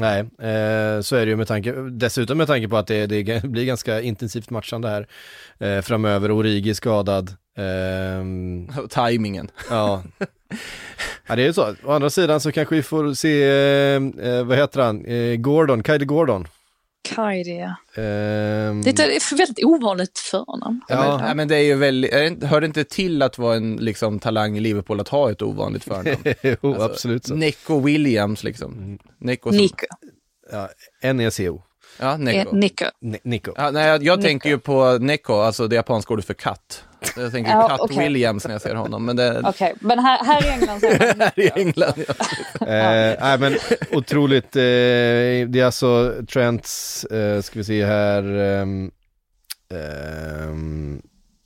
[0.00, 3.42] Nej, eh, så är det ju med tanke, dessutom med tanke på att det, det
[3.44, 5.06] blir ganska intensivt matchande här
[5.58, 6.30] eh, framöver.
[6.30, 7.36] Origi skadad.
[7.56, 9.50] ehm, Och Timingen.
[9.70, 10.02] ja.
[11.26, 11.74] ja, det är ju så.
[11.84, 15.82] Å andra sidan så kanske vi får se, eh, eh, vad heter han, eh, Gordon,
[15.82, 16.48] Kylie Gordon.
[17.14, 18.02] Kaidi, ja.
[18.02, 20.80] Ehm, Det är ett väldigt ovanligt förnamn.
[20.88, 23.76] Ja, men, ja, men det är ju väldigt, hör det inte till att vara en
[23.76, 26.16] liksom, talang i Liverpool att ha ett ovanligt förnamn?
[26.42, 27.34] jo, Alltså, absolut så.
[27.34, 28.98] Neco Williams liksom.
[29.18, 29.86] Neco som, Nico.
[30.52, 30.68] Ja,
[31.02, 31.62] N-E-C-O,
[32.00, 32.56] Ja, Eh, Neco.
[32.56, 32.84] Nico.
[33.00, 33.52] Ni- Nico.
[33.56, 34.26] Ja, nej, jag, jag Nico.
[34.28, 36.84] tänker ju på Neco, alltså det japanska ordet för katt.
[37.16, 37.98] Jag tänker Ja, Katt okej.
[37.98, 41.20] Williams när jag ser honom, men det Okej, men här, här i England säger man
[41.36, 42.04] här i England.
[42.60, 42.66] Ja.
[42.66, 43.56] Eh, nej men
[43.92, 48.90] otroligt, eh, det är alltså Trents, eh, ska vi se här, ehm,
[49.74, 51.02] ehm,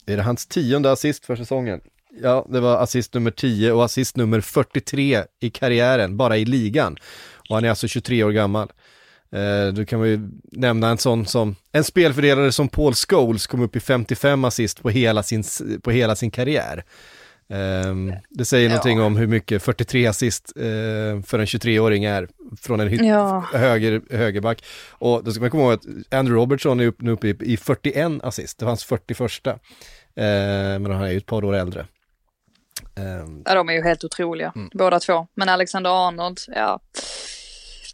[0.06, 1.80] är det hans tionde assist för säsongen?
[2.22, 6.96] Ja, det var assist nummer 10 och assist nummer 43 i karriären, bara i ligan.
[7.48, 8.68] Och han är alltså 23 år gammal.
[9.32, 13.60] Eh, då kan man ju nämna en sån som, en spelfördelare som Paul Scholes kom
[13.62, 15.44] upp i 55 assist på hela sin,
[15.82, 16.84] på hela sin karriär.
[17.48, 20.62] Ehm, det säger någonting om hur mycket 43 assist eh,
[21.26, 22.28] för en 23-åring är
[22.60, 23.44] från en hit- Ja.
[23.54, 24.64] höger, högerback.
[24.90, 27.56] Och då ska man komma ihåg att Andrew Robertson är upp, nu uppe i, i
[27.56, 29.46] 41 assist, det var hans 41.
[29.46, 29.54] Eh,
[30.14, 31.86] men han är ju ett par år äldre.
[32.96, 34.70] Ehm, Ja, de är ju helt otroliga, Mm.
[34.74, 35.26] båda två.
[35.34, 36.80] Men Alexander Arnold, ja.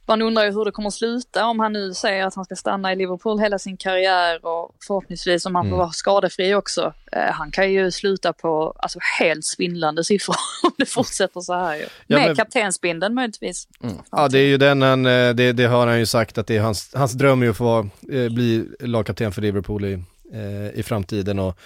[0.08, 2.56] Man undrar ju hur det kommer att sluta om han nu säger att han ska
[2.56, 5.78] stanna i Liverpool hela sin karriär och förhoppningsvis om han får Mm.
[5.78, 6.92] vara skadefri också.
[7.12, 11.76] Eh, han kan ju sluta på alltså, helt svindlande siffror om det fortsätter så här
[11.76, 11.82] ju.
[12.06, 13.68] Ja, Med men- kaptensbindeln möjligtvis.
[14.10, 16.56] Ja, det är ju den han, eh, det, det har han ju sagt att det
[16.56, 19.92] är hans, hans dröm ju att få vara, eh, bli lagkapten för Liverpool i,
[20.32, 21.58] eh, i framtiden och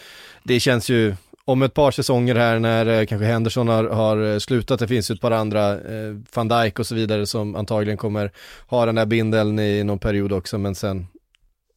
[0.42, 1.14] det känns ju
[1.44, 5.10] om ett par säsonger här när eh, kanske Henderson har, har eh, slutat, det finns
[5.10, 8.32] ju ett par andra, eh, van Dijk och så vidare som antagligen kommer
[8.66, 11.06] ha den där bindeln i någon period också men sen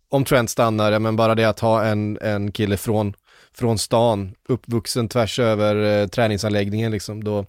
[0.10, 3.14] om Trent stannar, ja men bara det att ha en, en kille från,
[3.58, 7.46] från stan, uppvuxen tvärs över eh, träningsanläggningen liksom, då,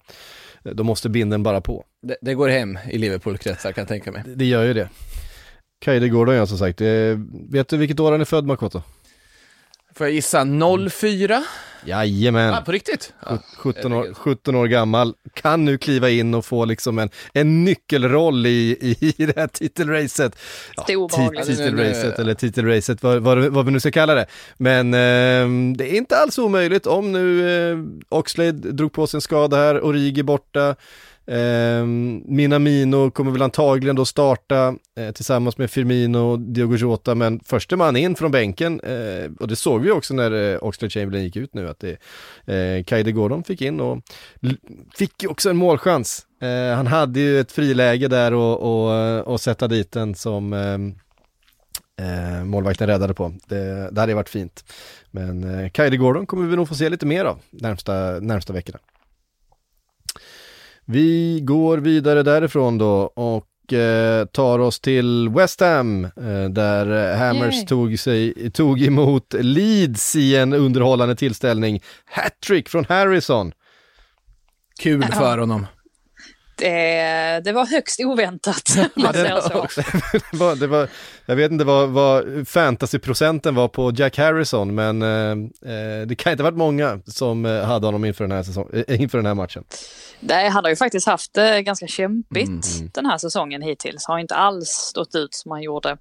[0.63, 1.83] då måste binden bara på.
[2.07, 4.21] Det, det går hem i Liverpool-kretsar kan jag tänka mig.
[4.25, 4.89] Det- Det gör ju det.
[5.81, 6.81] Kaide Gordon ja som sagt.
[6.81, 6.87] Eh,
[7.49, 8.81] vet du vilket år han är född Makoto?
[9.97, 10.45] Får jag gissa
[10.89, 11.43] 04?
[11.85, 12.53] Jajamän.
[12.53, 13.13] Ah, på riktigt?
[13.25, 13.37] Ja.
[13.57, 18.45] 17 år, 17 år gammal, kan nu kliva in och få liksom en, en nyckelroll
[18.45, 20.35] i, i, det här titelracet.
[20.75, 24.25] Ja, titelracet eller titelracet, vad, vad, vad vi nu ska kalla det.
[24.57, 27.77] Men eh, det är inte alls omöjligt om nu eh,
[28.09, 30.75] Oxlade drog på sig en skada här, Origi borta.
[31.27, 31.85] Eh,
[32.25, 37.75] Minamino kommer väl antagligen då starta eh, tillsammans med Firmino och Diogo Jota, men förste
[37.75, 41.35] man in från bänken, eh, och det såg vi också när eh, Oxlade Chamberlain gick
[41.35, 41.97] ut nu, att det,
[42.53, 44.01] eh, Kaide Gordon fick in och
[44.95, 46.25] fick ju också en målchans.
[46.41, 50.53] Eh, han hade ju ett friläge där och, och, eh, och sätta dit den som
[50.53, 50.77] eh,
[52.07, 53.33] eh, målvakten räddade på.
[53.47, 54.65] Det, det hade varit fint.
[55.11, 58.79] Men eh, Kaide Gordon kommer vi nog få se lite mer av närmsta, närmsta veckorna.
[60.89, 67.55] Vi går vidare därifrån då och eh, tar oss till West Ham eh, där Hammers
[67.55, 67.65] Yay.
[67.65, 71.81] tog, sig, tog emot Leeds i en underhållande tillställning.
[72.05, 73.51] Hattrick från Harrison.
[74.79, 75.65] Kul för honom.
[76.57, 79.67] Det, det var högst oväntat, om man säger så.
[80.31, 80.89] det var, det var,
[81.25, 85.31] jag vet inte vad, vad fantasyprocenten var på Jack Harrison, men eh,
[85.71, 88.69] eh, det kan inte ha varit många som eh, hade honom inför den här, säsong,
[88.87, 89.63] eh, inför den här matchen.
[90.19, 92.91] Nej, han har ju faktiskt haft det ganska kämpigt Mm.
[92.93, 94.05] den här säsongen hittills.
[94.05, 95.97] Har inte alls stått ut som han gjorde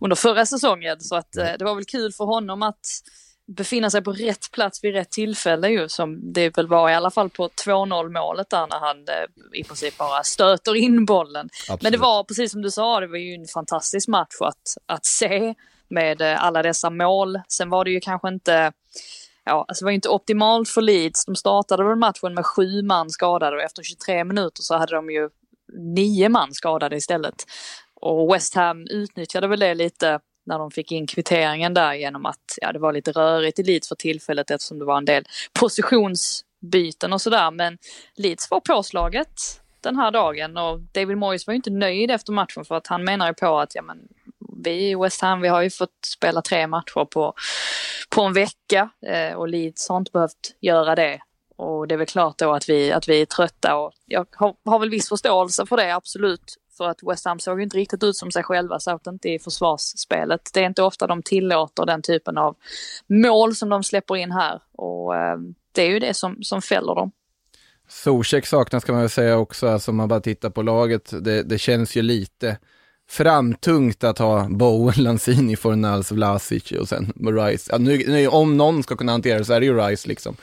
[0.00, 1.00] under förra säsongen.
[1.00, 2.86] Så att, eh, det var väl kul för honom att
[3.46, 5.88] befinna sig på rätt plats vid rätt tillfälle ju.
[5.88, 9.64] Som det väl var i alla fall på 2-0 målet där när han eh, i
[9.64, 11.48] princip bara stöter in bollen.
[11.62, 11.82] Absolut.
[11.82, 15.06] Men det var precis som du sa, det var ju en fantastisk match att, att
[15.06, 15.54] se
[15.88, 17.40] med eh, alla dessa mål.
[17.48, 18.72] Sen var det ju kanske inte
[19.46, 21.24] Ja, alltså det var inte optimalt för Leeds.
[21.24, 25.10] De startade väl matchen med sju man skadade och efter 23 minuter så hade de
[25.10, 25.30] ju
[25.72, 27.34] nio man skadade istället.
[27.94, 32.58] Och West Ham utnyttjade väl det lite när de fick in kvitteringen där genom att
[32.60, 37.12] ja, det var lite rörigt i Leeds för tillfället eftersom det var en del positionsbyten
[37.12, 37.50] och sådär.
[37.50, 37.78] Men
[38.16, 42.64] Leeds var påslaget den här dagen och David Moyes var ju inte nöjd efter matchen
[42.64, 43.98] för att han menar ju på att ja, men,
[44.64, 47.34] vi i West Ham vi har ju fått spela tre matcher på,
[48.10, 51.20] på en vecka eh, och Leeds har inte behövt göra det.
[51.56, 54.54] Och det är väl klart då att vi, att vi är trötta och jag har,
[54.64, 56.58] har väl viss förståelse för det, absolut.
[56.76, 60.50] För att West Ham såg inte riktigt ut som sig själva, särskilt inte i försvarsspelet.
[60.54, 62.56] Det är inte ofta de tillåter den typen av
[63.06, 64.60] mål som de släpper in här.
[64.72, 65.36] Och eh,
[65.72, 67.10] det är ju det som, som fäller dem.
[67.88, 71.24] Zuzek saknas kan man väl säga också, alltså om man bara tittar på laget.
[71.24, 72.58] Det, det känns ju lite
[73.08, 77.70] framtungt att ha Bowen, Lanzini, Fornals, Vlasic och sen Rice.
[77.72, 80.36] Ja, nu, nu, om någon ska kunna hantera det så är det ju Rice liksom.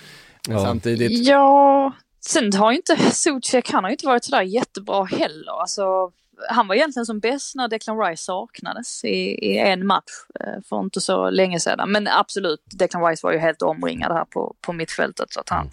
[0.48, 0.64] Men Ja.
[0.66, 5.62] samtidigt, Ja, sen har ju inte Zuzek, han har ju inte varit sådär jättebra heller.
[5.62, 6.12] Alltså,
[6.50, 10.80] han var egentligen som bäst när Declan Rice saknades i, i en match eh, för
[10.80, 11.92] inte så länge sedan.
[11.92, 15.70] Men absolut, Declan Rice var ju helt omringad här på, på mittfältet så att han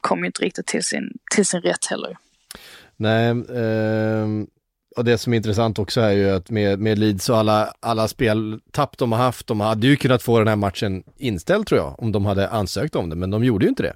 [0.00, 2.16] kom ju inte riktigt till sin, till sin rätt heller.
[2.96, 4.46] Nej, ehm,
[4.96, 8.08] och det som är intressant också är ju att med, med Leeds och alla, alla
[8.08, 12.02] speltapp de har haft, de hade ju kunnat få den här matchen inställd tror jag,
[12.02, 13.94] om de hade ansökt om det, men de gjorde ju inte det.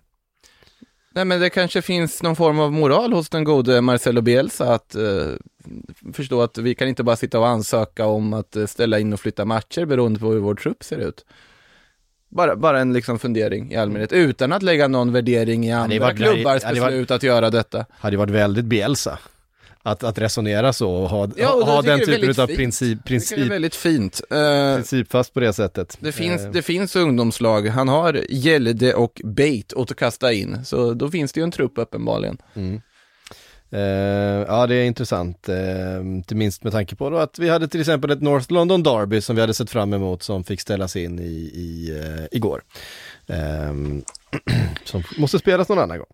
[1.21, 4.95] Nej men det kanske finns någon form av moral hos den gode Marcelo Bielsa att
[4.95, 5.27] eh,
[6.13, 9.21] förstå att vi kan inte bara sitta och ansöka om att eh, ställa in och
[9.21, 11.25] flytta matcher beroende på hur vår trupp ser ut.
[12.29, 16.63] Bara, bara en liksom fundering i allmänhet, utan att lägga någon värdering i andra klubbars
[16.63, 17.87] beslut att göra detta.
[17.91, 19.19] Hade varit väldigt Bielsa.
[19.83, 22.59] Att, att resonera så och ha, Ja, och ha, den typen av fint.
[22.59, 24.21] princip, Det är princip, väldigt fint.
[24.31, 25.99] Eh, principfast på det sättet.
[26.01, 30.65] Det finns, Eh, det finns ungdomslag, han har Gällde och Bait åt att kasta in,
[30.65, 32.39] så då finns det ju en trupp uppenbarligen.
[33.73, 33.81] Eh,
[34.49, 37.81] ja, det är intressant, eh, inte minst med tanke på då att vi hade till
[37.81, 41.19] exempel ett North London Derby som vi hade sett fram emot som fick ställas in
[41.19, 41.23] i,
[41.55, 42.63] i, eh, igår.
[44.85, 46.07] Som måste spelas någon annan gång.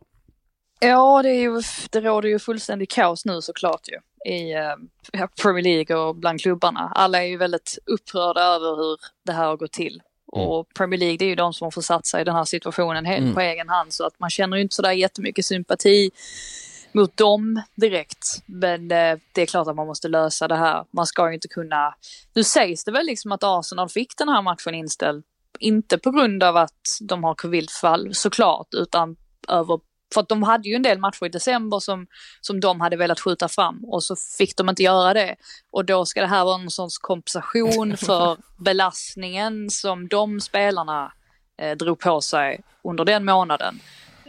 [0.81, 3.99] Ja, det, är ju, det råder ju fullständig kaos nu såklart ju
[4.33, 6.93] i eh, Premier League och bland klubbarna.
[6.95, 10.03] Alla är ju väldigt upprörda över hur det här har gått till.
[10.27, 13.05] Och Premier League det är ju de som har försatt sig i den här situationen
[13.05, 13.35] helt Mm.
[13.35, 16.11] på egen hand så att man känner ju inte sådär jättemycket sympati
[16.93, 18.43] mot dem direkt.
[18.47, 20.85] Men eh, det är klart att man måste lösa det här.
[20.91, 21.95] Man ska ju inte kunna...
[22.35, 25.25] Nu sägs det väl liksom att Arsenal fick den här matchen inställd.
[25.59, 29.17] Inte på grund av att de har covidfall såklart, utan
[29.49, 29.81] över
[30.17, 32.07] för att de hade ju en del matcher i december som,
[32.41, 35.37] som de hade velat skjuta fram och så fick de inte göra det.
[35.71, 41.13] Och då ska det här vara någon sorts kompensation för belastningen som de spelarna
[41.63, 43.81] eh, drog på sig under den månaden.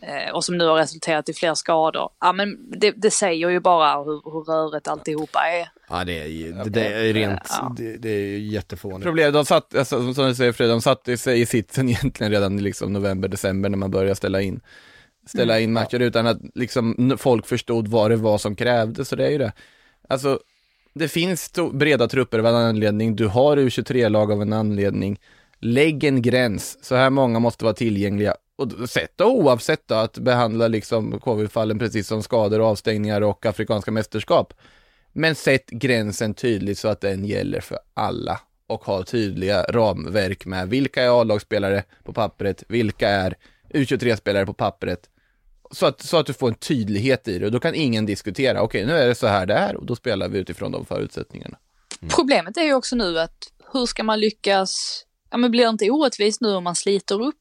[0.02, 2.10] Eh, och som nu har resulterat i fler skador.
[2.20, 5.70] Ja men det, det säger ju bara hur, hur rörigt alltihopa är.
[5.90, 7.74] Ja, det är, ju- det, det är rent, Ja.
[7.78, 9.04] det, det är ju jättefånigt.
[9.04, 12.60] Problemet, de satt, alltså, som du säger Fred, de satte sig i sitsen egentligen redan
[12.60, 14.62] i liksom november, december när man började ställa in,
[15.28, 19.26] ställa in matcher utan att liksom folk förstod vad det var som krävdes, så det
[19.26, 19.54] är ju det.
[20.08, 20.40] Alltså,
[20.94, 25.20] det finns breda trupper av en anledning, du har U23-lag av en anledning,
[25.60, 28.36] lägg en gräns, så här många måste vara tillgängliga.
[28.56, 33.46] Och sätt då oavsett då, att behandla liksom covid-fallen precis som skador, och avstängningar och
[33.46, 34.54] afrikanska mästerskap.
[35.14, 38.40] Men sätt gränsen tydligt så att den gäller för alla.
[38.68, 43.36] Och ha tydliga ramverk med vilka är A-lagsspelare på pappret, vilka är
[43.74, 45.10] U23-spelare på pappret.
[45.72, 48.62] Så att, så att du får en tydlighet i det och då kan ingen diskutera,
[48.62, 51.58] okej nu är det så här det är och då spelar vi utifrån de förutsättningarna.
[52.16, 53.38] Problemet är ju också nu att
[53.74, 57.36] hur ska man lyckas, ja men blir det inte orättvist nu om man sliter upp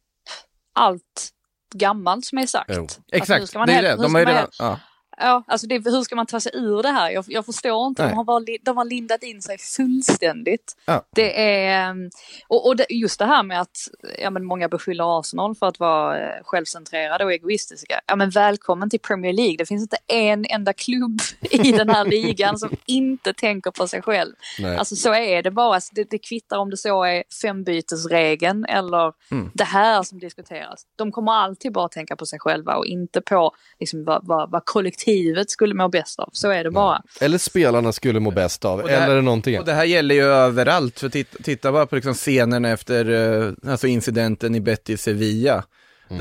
[0.73, 1.31] allt
[1.75, 2.71] gammalt som är sagt?
[2.75, 2.83] Jo.
[2.83, 4.03] Nu Exakt, ska man det är det.
[4.03, 4.81] De har ju redan, ja.
[5.19, 7.11] Ja, alltså det, hur ska man ta sig ur det här?
[7.11, 8.03] Jag, jag förstår inte.
[8.03, 8.11] Nej.
[8.11, 10.77] De har, bara, de har lindat in sig fullständigt.
[10.85, 11.03] Ja.
[11.15, 12.11] Det är, ehm,
[12.49, 13.77] och, och det, just det här med att
[14.19, 18.01] ja, men många beskyller Arsenal för att vara eh, självcentrerade och egoistiska.
[18.07, 19.57] Ja, men välkommen till Premier League.
[19.57, 24.03] Det finns inte en enda klubb i den här ligan som inte tänker på sig
[24.03, 24.35] själv.
[24.59, 24.77] Nej.
[24.77, 25.81] Alltså så är det bara.
[25.81, 29.51] Så Det, det kvittar om det så är fembytesregeln eller Mm.
[29.55, 30.87] det här som diskuteras.
[30.97, 34.65] De kommer alltid bara tänka på sig själva och inte på liksom, vad, vad, vad
[35.07, 36.29] kollektivet skulle må bäst av.
[36.33, 37.03] Så är det bara.
[37.21, 40.15] Eller spelarna skulle må bäst av, Och det här- eller någonting Och det här gäller
[40.15, 45.03] ju överallt, för titta, titta bara på liksom scenen efter eh, alltså incidenten i Betis
[45.03, 45.65] Sevilla.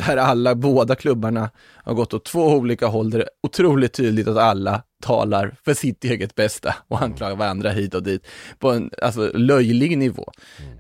[0.07, 1.49] Där alla, båda klubbarna
[1.83, 5.73] har gått åt två olika håll, där det är otroligt tydligt att alla talar för
[5.73, 8.27] sitt eget bästa och anklagar varandra hit och dit
[8.59, 10.31] på en alltså, löjlig nivå.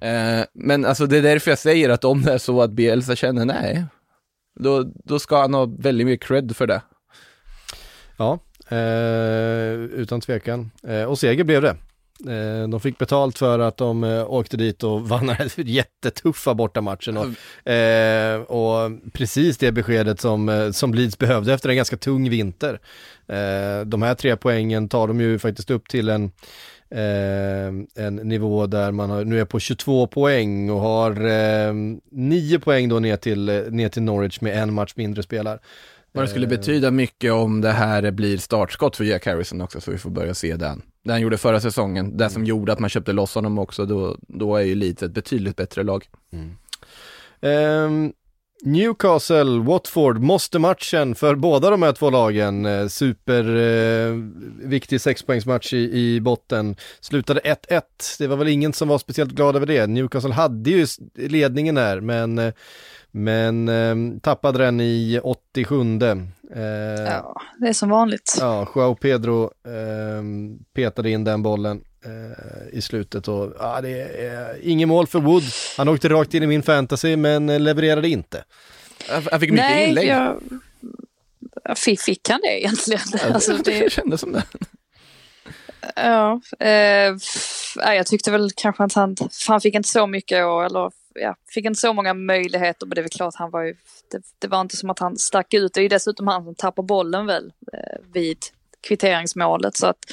[0.01, 3.15] Eh, men alltså det är därför jag säger att om det är så att Bielsa
[3.15, 3.85] känner nej,
[4.59, 6.81] då, då ska han ha väldigt mycket cred för det.
[8.17, 8.39] Ja,
[8.69, 10.71] eh, utan tvekan.
[10.87, 11.75] Eh, och seger blev det.
[12.27, 16.53] Eh, de fick betalt för att de eh, åkte dit och vann den här jättetuffa
[16.53, 17.17] bortamatchen.
[17.17, 22.29] Och, eh, och precis det beskedet som, eh, som Leeds behövde efter en ganska tung
[22.29, 22.79] vinter.
[23.27, 26.31] Eh, de här tre poängen tar de ju faktiskt upp till en
[26.89, 31.73] eh, en nivå där man har, nu är på 22 poäng och har eh,
[32.11, 35.59] 9 poäng då ner till, eh, ner till Norwich med en match mindre spelar.
[36.15, 39.91] Och det skulle betyda mycket om det här blir startskott för Jack Harrison också, så
[39.91, 40.81] vi får börja se den.
[41.03, 44.17] Det han gjorde förra säsongen, det som gjorde att man köpte loss honom också, då,
[44.21, 46.09] då är ju Leeds ett betydligt bättre lag.
[47.41, 48.13] Um,
[48.63, 52.65] Newcastle, Watford, måste matchen för båda de här två lagen.
[52.65, 54.13] Eh, super eh,
[54.67, 56.75] viktig sexpoängsmatch i, i botten.
[56.99, 57.81] Slutade 1-1.
[58.19, 59.87] Det var väl ingen som var speciellt glad över det.
[59.87, 62.53] Newcastle hade ju ledningen där, men eh,
[63.15, 65.81] men eh, tappade den i 87.
[65.81, 66.61] Eh,
[67.05, 68.37] ja, det är som vanligt.
[68.39, 70.23] Ja, Joao Pedro eh,
[70.73, 75.43] petade in den bollen eh, i slutet och ja, det är inget mål för Wood.
[75.77, 78.43] Han åkte rakt in i min fantasy men levererade inte.
[79.31, 80.07] Han fick mycket Nej, inlägg.
[80.07, 80.39] Jag...
[81.75, 83.01] Fick, fick han det egentligen?
[83.33, 84.43] Alltså, det kändes som det.
[85.95, 87.15] Ja, eh,
[87.75, 89.15] jag tyckte väl kanske att han,
[89.47, 93.01] han fick inte så mycket, och, eller ja, fick inte så många möjligheter, men det
[93.01, 93.75] är väl klart han var ju,
[94.11, 95.73] det, det var inte som att han stack ut.
[95.73, 98.37] Det är ju dessutom han som tappar bollen väl eh, vid
[98.87, 100.05] kvitteringsmålet, så att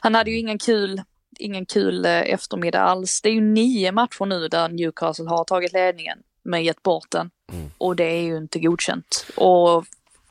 [0.00, 1.02] han hade ju ingen kul,
[1.38, 3.20] ingen kul eh, eftermiddag alls.
[3.22, 7.30] Det är ju nio matcher nu där Newcastle har tagit ledningen, men gett bort den.
[7.52, 7.70] Mm.
[7.78, 9.26] Och det är ju inte godkänt.
[9.36, 9.84] Och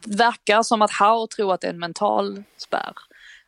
[0.05, 2.93] verkar som att Howe tror att det är en mental spärr.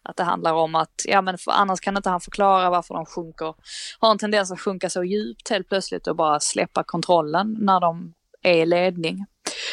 [0.07, 3.05] Att det handlar om att, ja men för, annars kan inte han förklara varför de
[3.05, 3.55] sjunker,
[3.99, 8.13] har en tendens att sjunka så djupt helt plötsligt och bara släppa kontrollen när de
[8.41, 9.25] är i ledning.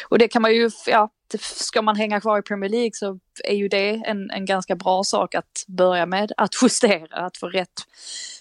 [0.09, 1.11] Och det kan man ju, ja,
[1.41, 5.05] ska man hänga kvar i Premier League så är ju det en, en ganska bra
[5.05, 7.83] sak att börja med, att justera, att få rätt,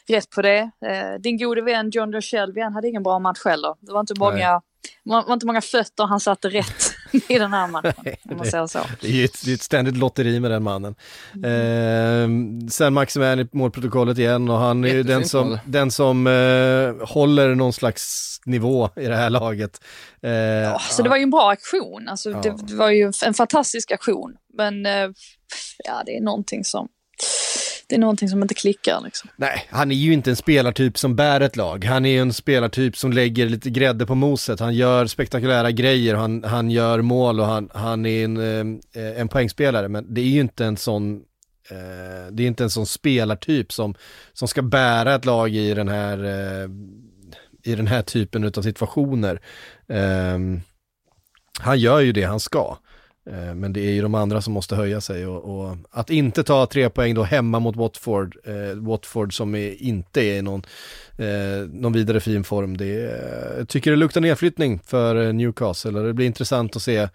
[0.08, 0.72] rätt på det.
[0.86, 3.76] Eh, din gode vän John Shelby, han hade ingen bra match heller.
[3.80, 4.62] Det var inte många,
[5.04, 7.94] var inte många fötter han satte rätt i den här matchen,
[8.30, 8.80] om man säger så.
[9.02, 10.96] Det är ju ett, det är ett ständigt lotteri med den mannen.
[11.36, 12.64] Mm.
[12.64, 17.08] Eh, sen Maximan i målprotokollet igen och han är ju den som, den som eh,
[17.08, 19.82] håller någon slags nivå i det här laget.
[20.22, 22.42] Eh, ja, så det var ju en bra aktion, alltså, ja.
[22.42, 24.36] det, det, var ju en fantastisk aktion.
[24.58, 25.10] Men eh,
[25.84, 26.88] ja, det är någonting som
[27.88, 29.30] det är någonting som inte klickar liksom.
[29.36, 31.86] Nej, han är ju inte en spelartyp som bär ett lag.
[31.86, 34.60] Han är ju en spelartyp som lägger lite grädde på moset.
[34.60, 39.28] Han gör spektakulära grejer, han, han gör mål och han, han är en, eh, en
[39.28, 39.88] poängspelare.
[39.88, 41.16] Men det är ju inte en sån
[41.70, 43.96] eh, det är inte en sån spelartyp som,
[44.34, 46.70] som ska bära ett lag i den här, eh,
[47.64, 49.42] i den här typen av situationer.
[49.90, 50.62] Ehm,
[51.60, 52.78] han gör ju det han ska.
[53.26, 56.44] Eh, men det är ju de andra som måste höja sig och, och, att inte
[56.44, 60.64] ta tre poäng då hemma mot Watford, eh, Watford som är, inte är i någon,
[61.18, 66.00] eh, någon vidare fin form, det är, jag tycker det luktar nedflyttning för eh, Newcastle
[66.00, 67.08] och det blir intressant att se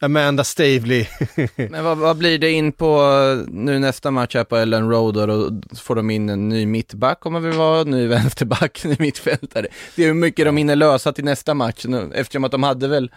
[0.00, 1.06] Amanda Stavely.
[1.56, 3.10] Men vad, vad, blir det in på
[3.48, 7.20] nu nästa match här på Ellen Road då, då får de in en ny mittback
[7.20, 9.66] kommer vi vara, ny vänsterback, ny mittfältare.
[9.96, 12.88] Det är hur mycket de hinner lösa till nästa match nu, eftersom att de hade
[12.88, 13.10] väl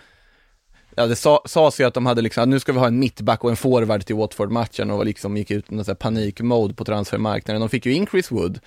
[1.00, 3.44] ja, det sa, sades ju att de hade liksom, nu ska vi ha en mittback
[3.44, 7.60] och en forward till Watford-matchen och liksom gick ut i någon panikmode på transfermarknaden.
[7.60, 8.60] De fick ju in Chris Wood.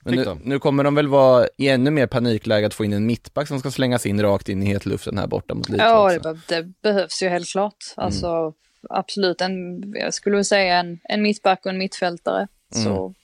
[0.00, 3.06] Men nu, nu, kommer de väl vara i ännu mer panikläge att få in en
[3.06, 5.84] mittback som ska slängas in rakt in i hetluften här borta mot Leeds.
[5.84, 7.76] Ja, det, det, behövs ju helt klart.
[7.96, 8.52] Alltså mm.
[8.90, 12.48] absolut, en, jag skulle säga en, en mittback och en mittfältare.
[12.74, 12.84] Mm.
[12.84, 13.14] Så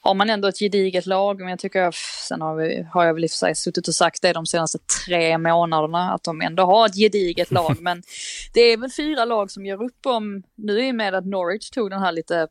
[0.00, 1.94] har man ändå ett gediget lag, men jag tycker, jag,
[2.28, 4.46] sen har, vi, har jag väl i och för sig suttit och sagt det de
[4.46, 8.02] senaste tre månaderna, att de ändå har ett gediget lag, men
[8.54, 11.90] det är väl fyra lag som gör upp om, nu är med att Norwich tog
[11.90, 12.48] den här lite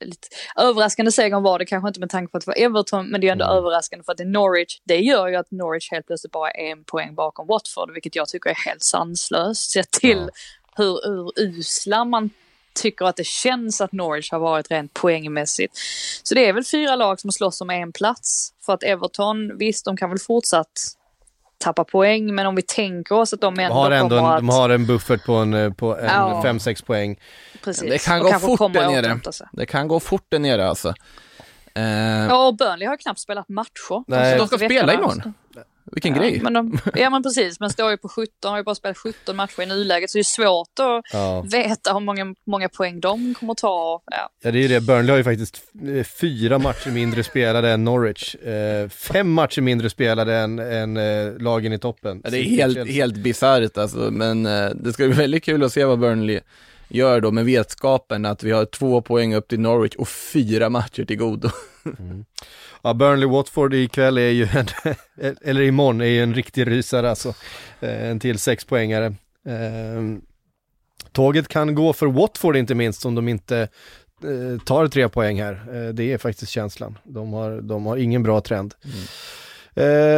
[0.00, 3.20] lite överraskande segern var det kanske inte med tanke på att det var Everton, men
[3.20, 3.56] det är ändå mm.
[3.56, 4.80] överraskande för att det är Norwich.
[4.84, 8.28] Det gör ju att Norwich helt plötsligt bara är en poäng bakom Watford, vilket jag
[8.28, 10.30] tycker är helt sanslöst sett till ja.
[10.76, 12.30] hur, hur usla man
[12.78, 15.76] tycker att det känns att Norwich har varit rent poängmässigt.
[16.22, 18.52] Så det är väl fyra lag som slåss om en plats.
[18.66, 20.72] För att Everton, visst de kan väl fortsatt
[21.58, 24.34] tappa poäng, men om vi tänker oss att de ändå, de har ändå kommer en,
[24.34, 24.40] att...
[24.40, 26.86] De har en buffert på en 5-6 ja.
[26.86, 27.20] poäng.
[27.64, 27.90] Precis.
[27.90, 29.20] Det kan gå fort där nere.
[29.52, 30.88] Det kan gå fort där nere alltså.
[31.78, 31.84] Uh...
[32.28, 34.04] Ja, och Burnley har knappt spelat matcher.
[34.06, 34.32] Nej.
[34.32, 35.34] Så de ska spela imorgon?
[35.92, 36.40] Vilken ja, grej.
[36.42, 39.36] Men de, ja men precis, men står ju på 17, har ju bara spelat 17
[39.36, 41.40] matcher i nuläget så det är svårt att ja.
[41.40, 44.02] veta hur många, många poäng de kommer att ta.
[44.06, 44.30] Ja.
[44.42, 45.62] ja det är ju det, Burnley har ju faktiskt
[45.96, 48.34] eh, fyra matcher mindre spelade än Norwich.
[48.34, 52.20] Eh, fem matcher mindre spelade än, än eh, lagen i toppen.
[52.24, 55.72] Ja, det är helt, helt bisarrt alltså, men eh, det ska bli väldigt kul att
[55.72, 56.40] se vad Burnley
[56.88, 61.04] gör då med vetskapen att vi har två poäng upp till Norwich och fyra matcher
[61.04, 61.50] till godo.
[61.98, 62.24] Mm.
[62.82, 64.66] Ja, Burnley-Watford ikväll är ju en,
[65.42, 67.34] eller imorgon är ju en riktig rysare alltså.
[67.80, 69.14] Eh, en till sexpoängare.
[69.48, 70.02] Eh,
[71.12, 73.68] tåget kan gå för Watford inte minst om de inte
[74.22, 75.52] eh, tar tre poäng här.
[75.52, 76.98] Eh, det är faktiskt känslan.
[77.04, 78.74] De har, de har ingen bra trend.
[78.84, 79.06] Mm.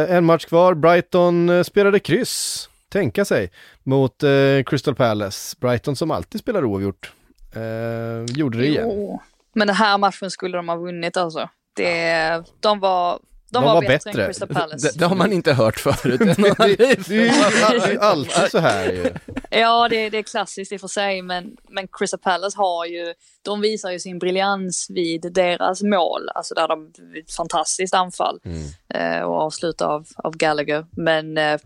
[0.09, 3.51] En match kvar, Brighton spelade kryss, tänka sig,
[3.83, 4.23] mot
[4.65, 5.57] Crystal Palace.
[5.59, 7.11] Brighton som alltid spelar oavgjort.
[8.27, 8.87] Gjorde det igen.
[8.87, 9.21] Jo.
[9.53, 11.49] Men den här matchen skulle de ha vunnit alltså.
[11.73, 13.19] Det, de var
[13.51, 14.21] de, de var, var, bättre, bättre.
[14.21, 14.87] än Crystal Palace.
[14.87, 16.19] Det, det, har man inte hört förut.
[16.37, 19.13] det, det, är alltid så här ju.
[19.49, 23.13] Ja, det, det är klassiskt i och för sig, men, men Crystal Palace har ju,
[23.41, 28.61] de visar ju sin briljans vid deras mål, alltså där de, ett fantastiskt anfall mm.
[28.93, 30.85] eh, och avslut av, av Gallagher.
[30.91, 31.59] Men eh,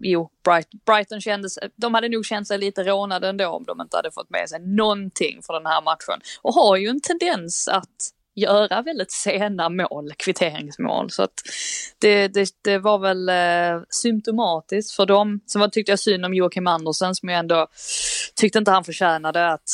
[0.00, 3.96] jo, Bright, Brighton kändes, de hade nog känt sig lite rånade ändå om de inte
[3.96, 6.20] hade fått med sig någonting för den här matchen.
[6.42, 11.10] Och har ju en tendens att göra väldigt sena mål, kvitteringsmål.
[11.10, 11.34] Så att
[11.98, 15.40] det, det, det var väl eh, symptomatiskt för dem.
[15.46, 17.66] Sen tyckte jag synd om Joakim Andersen som jag ändå
[18.34, 19.70] tyckte inte han förtjänade att,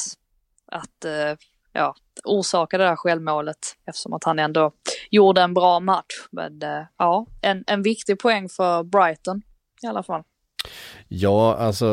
[0.67, 1.37] att eh,
[1.73, 1.95] ja,
[2.25, 4.73] orsaka det där självmålet eftersom att han ändå
[5.11, 6.27] gjorde en bra match.
[6.31, 9.43] Men eh, ja, en, en viktig poäng för Brighton
[9.83, 10.23] i alla fall.
[11.09, 11.87] Ja, alltså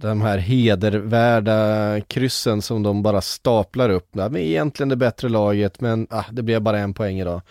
[0.00, 4.08] de här hedervärda kryssen som de bara staplar upp.
[4.12, 7.42] Ja, är egentligen det bättre laget men ah, det blev bara en poäng idag.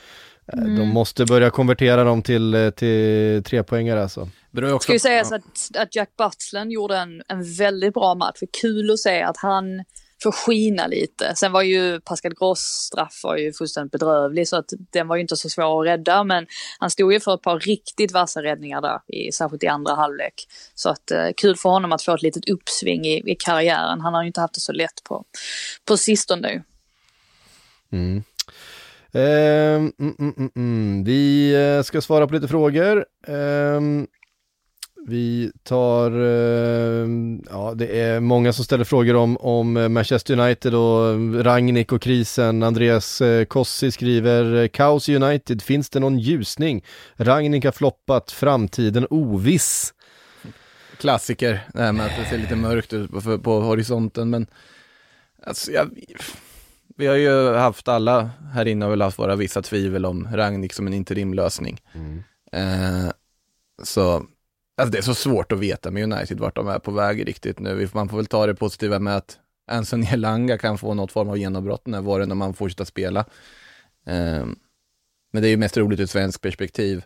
[0.54, 0.76] Eh, mm.
[0.76, 4.30] De måste börja konvertera dem till, eh, till tre poängare alltså.
[4.52, 5.38] Det ska ju sägas ja.
[5.38, 8.39] att, att Jack Butland gjorde en, en väldigt bra match.
[8.39, 9.84] För kul att se att han
[10.24, 11.36] får skina lite.
[11.36, 15.22] Sen var ju Pascal Gross straff var ju fullständigt bedrövlig så att den var ju
[15.22, 16.47] inte så svår att rädda men
[16.80, 20.47] han stod ju för ett par riktigt vassa räddningar där, i, särskilt i andra halvlek.
[20.76, 24.01] Så att eh, kul för honom att få ett litet uppsving i, i karriären.
[24.01, 25.24] Han har ju inte haft det så lätt på,
[25.86, 26.63] på sistone.
[27.91, 28.24] Mm.
[29.11, 31.03] Eh, mm, mm, mm.
[31.03, 33.05] Vi eh, ska svara på lite frågor.
[33.28, 33.82] Eh,
[35.08, 37.08] vi tar, eh,
[37.49, 42.64] ja det är många som ställer frågor om, om Manchester United och Ragnik och krisen.
[42.64, 46.84] Andreas eh, Kossi skriver, eh, kaos United, finns det någon ljusning?
[47.16, 49.93] Ragnik har floppat, framtiden oviss.
[50.97, 54.47] Klassiker, det här med att det ser lite mörkt ut på, på horisonten, men
[55.43, 55.89] alltså jag,
[56.97, 60.74] vi har ju haft alla här inne har väl haft våra vissa tvivel om Ragnik
[60.74, 61.82] som en interimlösning.
[61.93, 62.24] Mm.
[62.51, 63.12] Eh,
[63.84, 64.26] så
[64.78, 67.60] Alltså det är så svårt att veta med United vart de är på väg riktigt
[67.60, 67.90] nu.
[67.94, 71.38] Man får väl ta det positiva med att Anson Elanga kan få något form av
[71.38, 73.26] genombrott den här våren om han fortsätter spela.
[74.06, 74.60] Um,
[75.32, 77.04] men det är ju mest roligt ur ett svenskt perspektiv.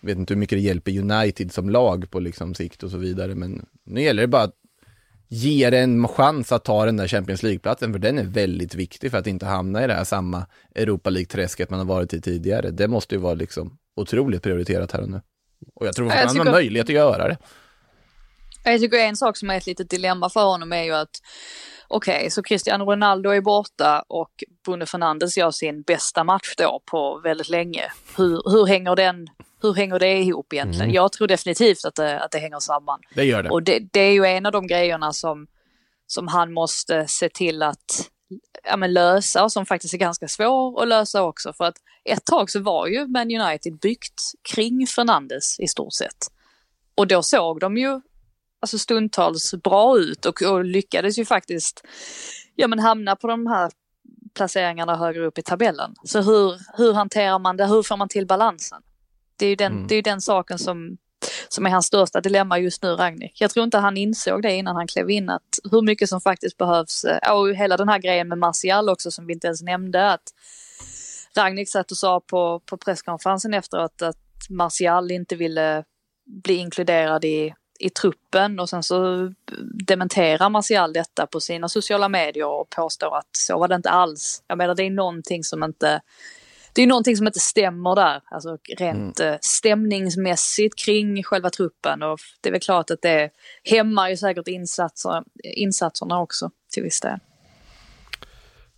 [0.00, 2.98] Jag vet inte hur mycket det hjälper United som lag på liksom sikt och så
[2.98, 4.54] vidare, men nu gäller det bara att
[5.28, 9.10] ge det en chans att ta den där Champions League-platsen, för den är väldigt viktig
[9.10, 12.70] för att inte hamna i det här samma Europa League-träsket man har varit i tidigare.
[12.70, 15.20] Det måste ju vara liksom otroligt prioriterat här och nu.
[15.74, 17.36] Och jag tror att han har möjlighet att göra det.
[18.64, 21.20] Jag tycker en sak som är ett litet dilemma för honom är ju att
[21.88, 24.30] okej, okay, så Cristiano Ronaldo är borta och
[24.64, 27.92] Bruno Fernandes gör sin bästa match då på väldigt länge.
[28.16, 29.26] Hur, hur, hänger, den,
[29.62, 30.84] hur hänger det ihop egentligen?
[30.84, 30.94] Mm.
[30.94, 33.00] Jag tror definitivt att det, att det hänger samman.
[33.14, 33.50] Det gör det.
[33.50, 35.46] Och det, det är ju en av de grejerna som,
[36.06, 38.10] som han måste se till att
[38.64, 41.52] ja, lösa och som faktiskt är ganska svår att lösa också.
[41.52, 46.26] För att ett tag så var ju Man United byggt kring Fernandes i stort sett.
[46.94, 48.00] Och då såg de ju
[48.60, 51.84] alltså stundtals bra ut och, och lyckades ju faktiskt
[52.54, 53.70] ja, men hamna på de här
[54.34, 55.94] placeringarna högre upp i tabellen.
[56.04, 57.66] Så hur, hur hanterar man det?
[57.66, 58.82] Hur får man till balansen?
[59.36, 59.86] Det är ju den, mm.
[59.86, 60.96] det är den saken som,
[61.48, 63.40] som är hans största dilemma just nu, Ragnik.
[63.40, 66.56] Jag tror inte han insåg det innan han klev in, att hur mycket som faktiskt
[66.56, 70.12] behövs, eh, och hela den här grejen med Martial också som vi inte ens nämnde,
[70.12, 70.22] att
[71.36, 74.16] Ragnik satt och sa på, på presskonferensen efteråt att
[74.50, 75.84] Martial inte ville
[76.26, 79.32] bli inkluderad i, i truppen och sen så
[79.86, 84.42] dementerar Martial detta på sina sociala medier och påstår att så var det inte alls.
[84.46, 86.00] Jag menar det är någonting som inte
[86.74, 89.32] det är någonting som inte stämmer där, alltså rent mm.
[89.32, 93.30] Eh, stämningsmässigt kring själva truppen och det är väl klart att det
[93.64, 97.18] hämmar ju säkert insatser, insatserna också till viss del.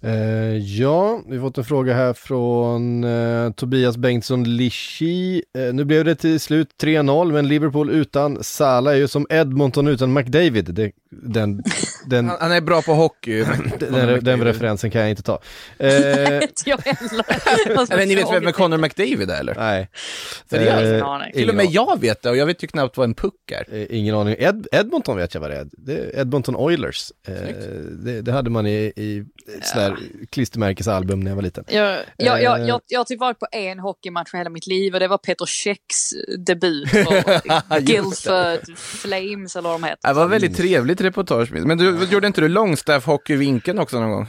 [0.04, 5.42] Eh, ja, vi har fått en fråga här från eh, Tobias Bengtsson Lishi.
[5.58, 9.88] Eh, nu blev det till slut 3-0, men Liverpool utan Salah är ju som Edmonton
[9.88, 10.74] utan McDavid.
[10.74, 10.92] Det
[11.22, 11.62] den,
[12.06, 13.44] den, Han, han är bra på hockey.
[13.78, 15.40] den, den referensen kan jag inte ta.
[15.78, 17.24] Eh, Inte jag heller.
[17.92, 18.52] Eller ni vet vem.
[18.52, 19.54] Connor McDavid är eller?
[19.54, 19.88] nej.
[20.48, 21.32] Jag har ingen Eh, aning.
[21.32, 23.74] Till och med jag vet det och jag vet ju knappt vad en puck är.
[23.74, 24.36] Eh, Ingen aning.
[24.38, 25.66] Ed, Edmonton vet jag vad det är.
[25.72, 27.12] Det är Edmonton Oilers.
[27.28, 27.34] Eh,
[27.90, 29.24] det, det hade man i, i
[29.62, 29.96] sådär
[30.30, 31.64] klistermärkesalbum när jag var liten.
[31.68, 32.66] Jag, jag, jag, Eh.
[32.66, 35.46] jag, jag har typ varit på en hockeymatch hela mitt liv och det var Peter
[35.46, 36.10] Käcks
[36.46, 40.08] debut för Guildford Flames eller vad de heter.
[40.08, 41.52] Det var väldigt trevligt reportage.
[41.52, 44.26] Men du, gjorde inte du longstaff hockeyvinkeln också någon gång?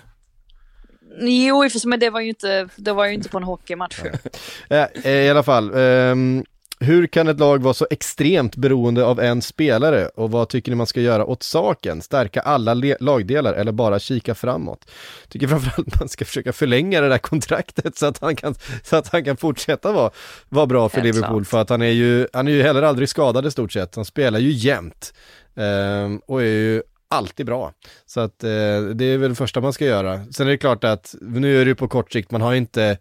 [1.19, 3.99] Jo, men det var ju inte, det var ju inte på en hockeymatch.
[4.69, 6.43] Eh, eh, I alla fall, ehm,
[6.79, 10.75] hur kan ett lag vara så extremt beroende av en spelare och vad tycker ni
[10.75, 12.01] man ska göra åt saken?
[12.01, 14.91] Stärka alla lagdelar eller bara kika framåt?
[15.29, 19.07] Tycker framförallt man ska försöka förlänga det där kontraktet så att han kan, så att
[19.07, 20.11] han kan fortsätta vara,
[20.49, 21.47] vara bra för Helt Liverpool klart.
[21.47, 23.95] för att han är ju, han är ju heller aldrig skadad i stort sett.
[23.95, 25.13] Han spelar ju jämt
[25.55, 27.73] eh, och är ju alltid bra.
[28.05, 28.49] Så att eh,
[28.95, 30.25] det är väl det första man ska göra.
[30.31, 32.97] Sen är det klart att nu är det ju på kort sikt, man har inte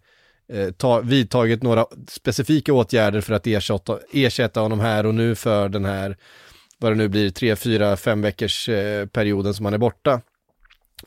[0.53, 5.69] eh, ta, vidtagit några specifika åtgärder för att ersätta, ersätta honom här och nu för
[5.69, 6.17] den här,
[6.77, 10.21] vad det nu blir, tre, fyra, fem veckors eh, perioden som han är borta.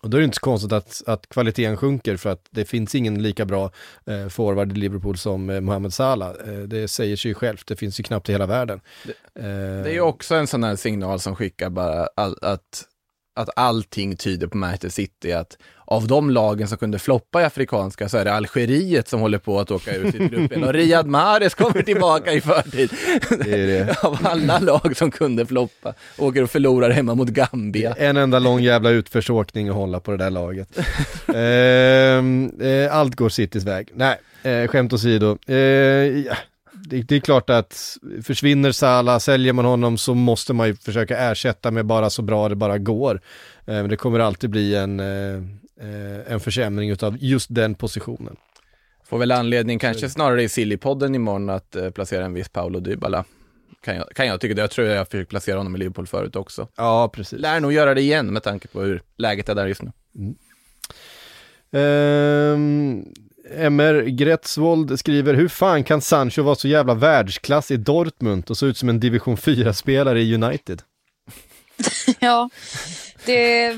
[0.01, 2.95] Och då är det inte så konstigt att, att kvaliteten sjunker för att det finns
[2.95, 3.71] ingen lika bra
[4.07, 6.29] eh, forward i Liverpool som eh, Mohamed Salah.
[6.31, 8.81] Eh, det säger sig ju självt, det finns ju knappt i hela världen.
[9.35, 12.85] Eh, Det är ju också en sån här signal som skickar bara all, att,
[13.39, 18.09] att allting tyder på Manchester City, att av de lagen som kunde floppa i Afrikanska
[18.09, 21.55] så är det Algeriet som håller på att åka ut i gruppen och Riyad Mahrez
[21.55, 22.91] kommer tillbaka i förtid.
[23.29, 23.97] det det.
[24.05, 27.95] Av alla lag som kunde floppa, åker och förlorar hemma mot Gambia.
[27.99, 30.79] En enda lång jävla utförsåkning att hålla på det där laget.
[31.35, 33.89] Ehm, eh, allt går Citys väg.
[33.95, 35.53] Nej, eh, skämt åsido.
[35.53, 35.57] Eh,
[36.89, 41.19] det, det är klart att försvinner Salah, säljer man honom så måste man ju försöka
[41.19, 43.21] ersätta med bara så bra det bara går.
[43.67, 45.43] Eh, men det kommer alltid bli en, eh,
[46.27, 48.37] en försämring utav just den positionen.
[49.05, 53.25] Får väl anledning kanske snarare i Sillypodden imorgon att eh, placera en viss Paolo Dybala.
[53.81, 54.61] Kan jag, kan jag tycka det.
[54.61, 56.69] Jag tror jag försökt placera honom i Liverpool förut också.
[56.77, 57.39] Ja, precis.
[57.39, 59.93] Lär nog göra det igen med tanke på hur läget är där just nu.
[61.73, 63.05] Ehm,
[63.57, 68.67] MR Gretzwold skriver, hur fan kan Sancho vara så jävla världsklass i Dortmund och se
[68.67, 70.83] ut som en division 4-spelare i United?
[72.21, 72.51] Ja,
[73.25, 73.77] det...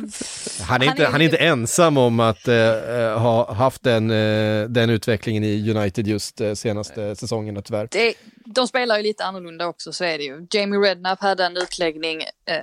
[0.63, 4.91] Han är, inte, han är inte ensam om att eh, ha haft den, eh, den
[4.91, 7.89] utvecklingen i United just eh, senaste säsongerna tyvärr.
[7.91, 8.15] Det,
[8.45, 10.47] de spelar ju lite annorlunda också, så är det ju.
[10.51, 12.57] Jamie Redknapp hade en utläggning eh,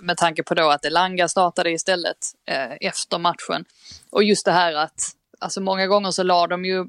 [0.00, 3.64] med tanke på då att Elanga startade istället eh, efter matchen.
[4.10, 5.00] Och just det här att,
[5.40, 6.84] alltså många gånger så la de ju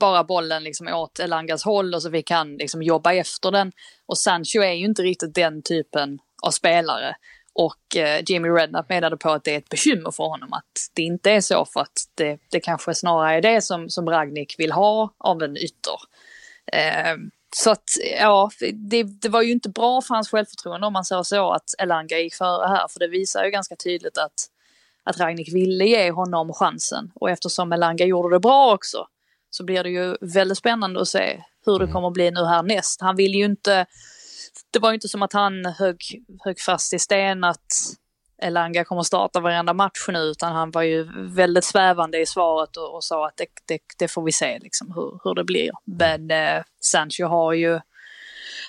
[0.00, 3.72] bara bollen liksom åt Elangas håll och så fick han liksom jobba efter den.
[4.06, 7.14] Och Sancho är ju inte riktigt den typen av spelare.
[7.54, 11.02] Och eh, Jamie Redknapp menade på att det är ett bekymmer för honom att det
[11.02, 14.72] inte är så för att det, det kanske snarare är det som, som Ragnik vill
[14.72, 15.96] ha av en ytter.
[16.72, 17.16] Eh,
[17.56, 17.84] så att
[18.20, 21.74] ja, det, det var ju inte bra för hans självförtroende om man säger så att
[21.78, 22.88] Elanga gick före här.
[22.88, 24.48] För det visar ju ganska tydligt att,
[25.04, 27.12] att Ragnik ville ge honom chansen.
[27.14, 29.06] Och eftersom Elanga gjorde det bra också
[29.50, 33.00] så blir det ju väldigt spännande att se hur det kommer att bli nu härnäst.
[33.00, 33.86] Han vill ju inte,
[34.70, 35.98] det var ju inte som att han högg,
[36.44, 37.96] högg fast i sten att
[38.42, 42.94] Elanga kommer starta varenda match nu utan han var ju väldigt svävande i svaret och,
[42.94, 45.70] och sa att det, det, det får vi se liksom hur, hur det blir.
[45.84, 47.80] Men eh, Sancho har ju,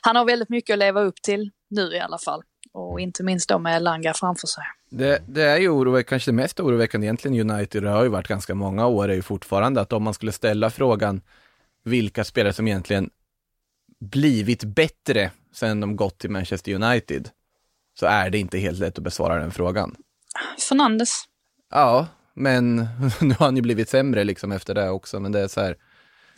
[0.01, 2.43] han har väldigt mycket att leva upp till nu i alla fall.
[2.71, 4.63] Och inte minst då med Elanga framför sig.
[4.96, 8.28] Det, det är ju oroväckande, kanske det mest oroväckande egentligen United, det har ju varit
[8.28, 11.22] ganska många år, är ju fortfarande att om man skulle ställa frågan
[11.84, 13.10] vilka spelare som egentligen
[14.00, 17.30] blivit bättre sen de gått till Manchester United,
[18.00, 19.96] så är det inte helt lätt att besvara den frågan.
[20.70, 21.24] Fernandes.
[21.72, 22.76] Ja, men
[23.22, 25.76] nu har han ju blivit sämre liksom efter det också, men det är så här,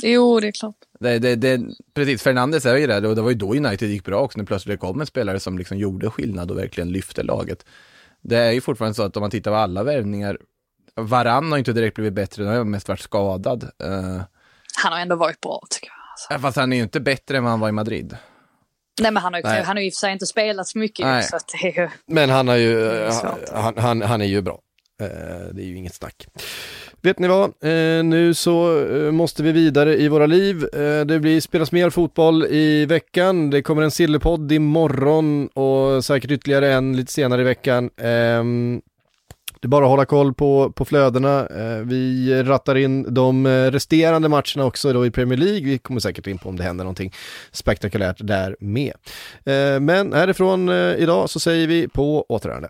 [0.03, 0.75] Jo, det är klart.
[0.99, 1.61] det, det, det,
[1.93, 4.45] precis, Fernandes är ju det, och det var ju då United gick bra också, när
[4.45, 7.65] plötsligt kom en spelare som liksom gjorde skillnad och verkligen lyfte laget.
[8.27, 10.37] Det är ju fortfarande så att om man tittar på alla värvningar,
[10.95, 13.63] Varann har inte direkt blivit bättre, han har mest varit skadad.
[13.63, 14.21] Uh,
[14.83, 15.95] Han har ändå varit bra tycker jag.
[16.33, 16.47] Alltså.
[16.47, 18.17] fast han är ju inte bättre än vad han var i Madrid.
[19.01, 19.63] Nej men han har ju, Nej.
[19.63, 21.23] han har ju för sig inte spelat så mycket Nej.
[21.23, 21.89] så att det är ju...
[22.07, 23.13] Men han, har ju, eh,
[23.53, 24.59] han, han, han är ju bra.
[25.01, 25.07] Eh,
[25.53, 26.27] Det är ju inget snack.
[27.01, 27.43] Vet ni vad?
[27.43, 30.63] Eh, Nu så eh, måste vi vidare i våra liv.
[30.73, 33.49] Eh, Det blir spelas mer fotboll i veckan.
[33.49, 37.89] Det kommer en sillerpodd imorgon och säkert ytterligare en lite senare i veckan.
[37.97, 38.81] Ehm,
[39.61, 41.47] det är bara att hålla koll på, på flödena.
[41.47, 45.65] Eh, Vi rattar in de eh, resterande matcherna också då i Premier League.
[45.65, 47.13] Vi kommer säkert in på om det händer någonting
[47.51, 48.93] spektakulärt där med.
[49.45, 52.69] Eh, Men härifrån eh, idag så säger vi på återhörande.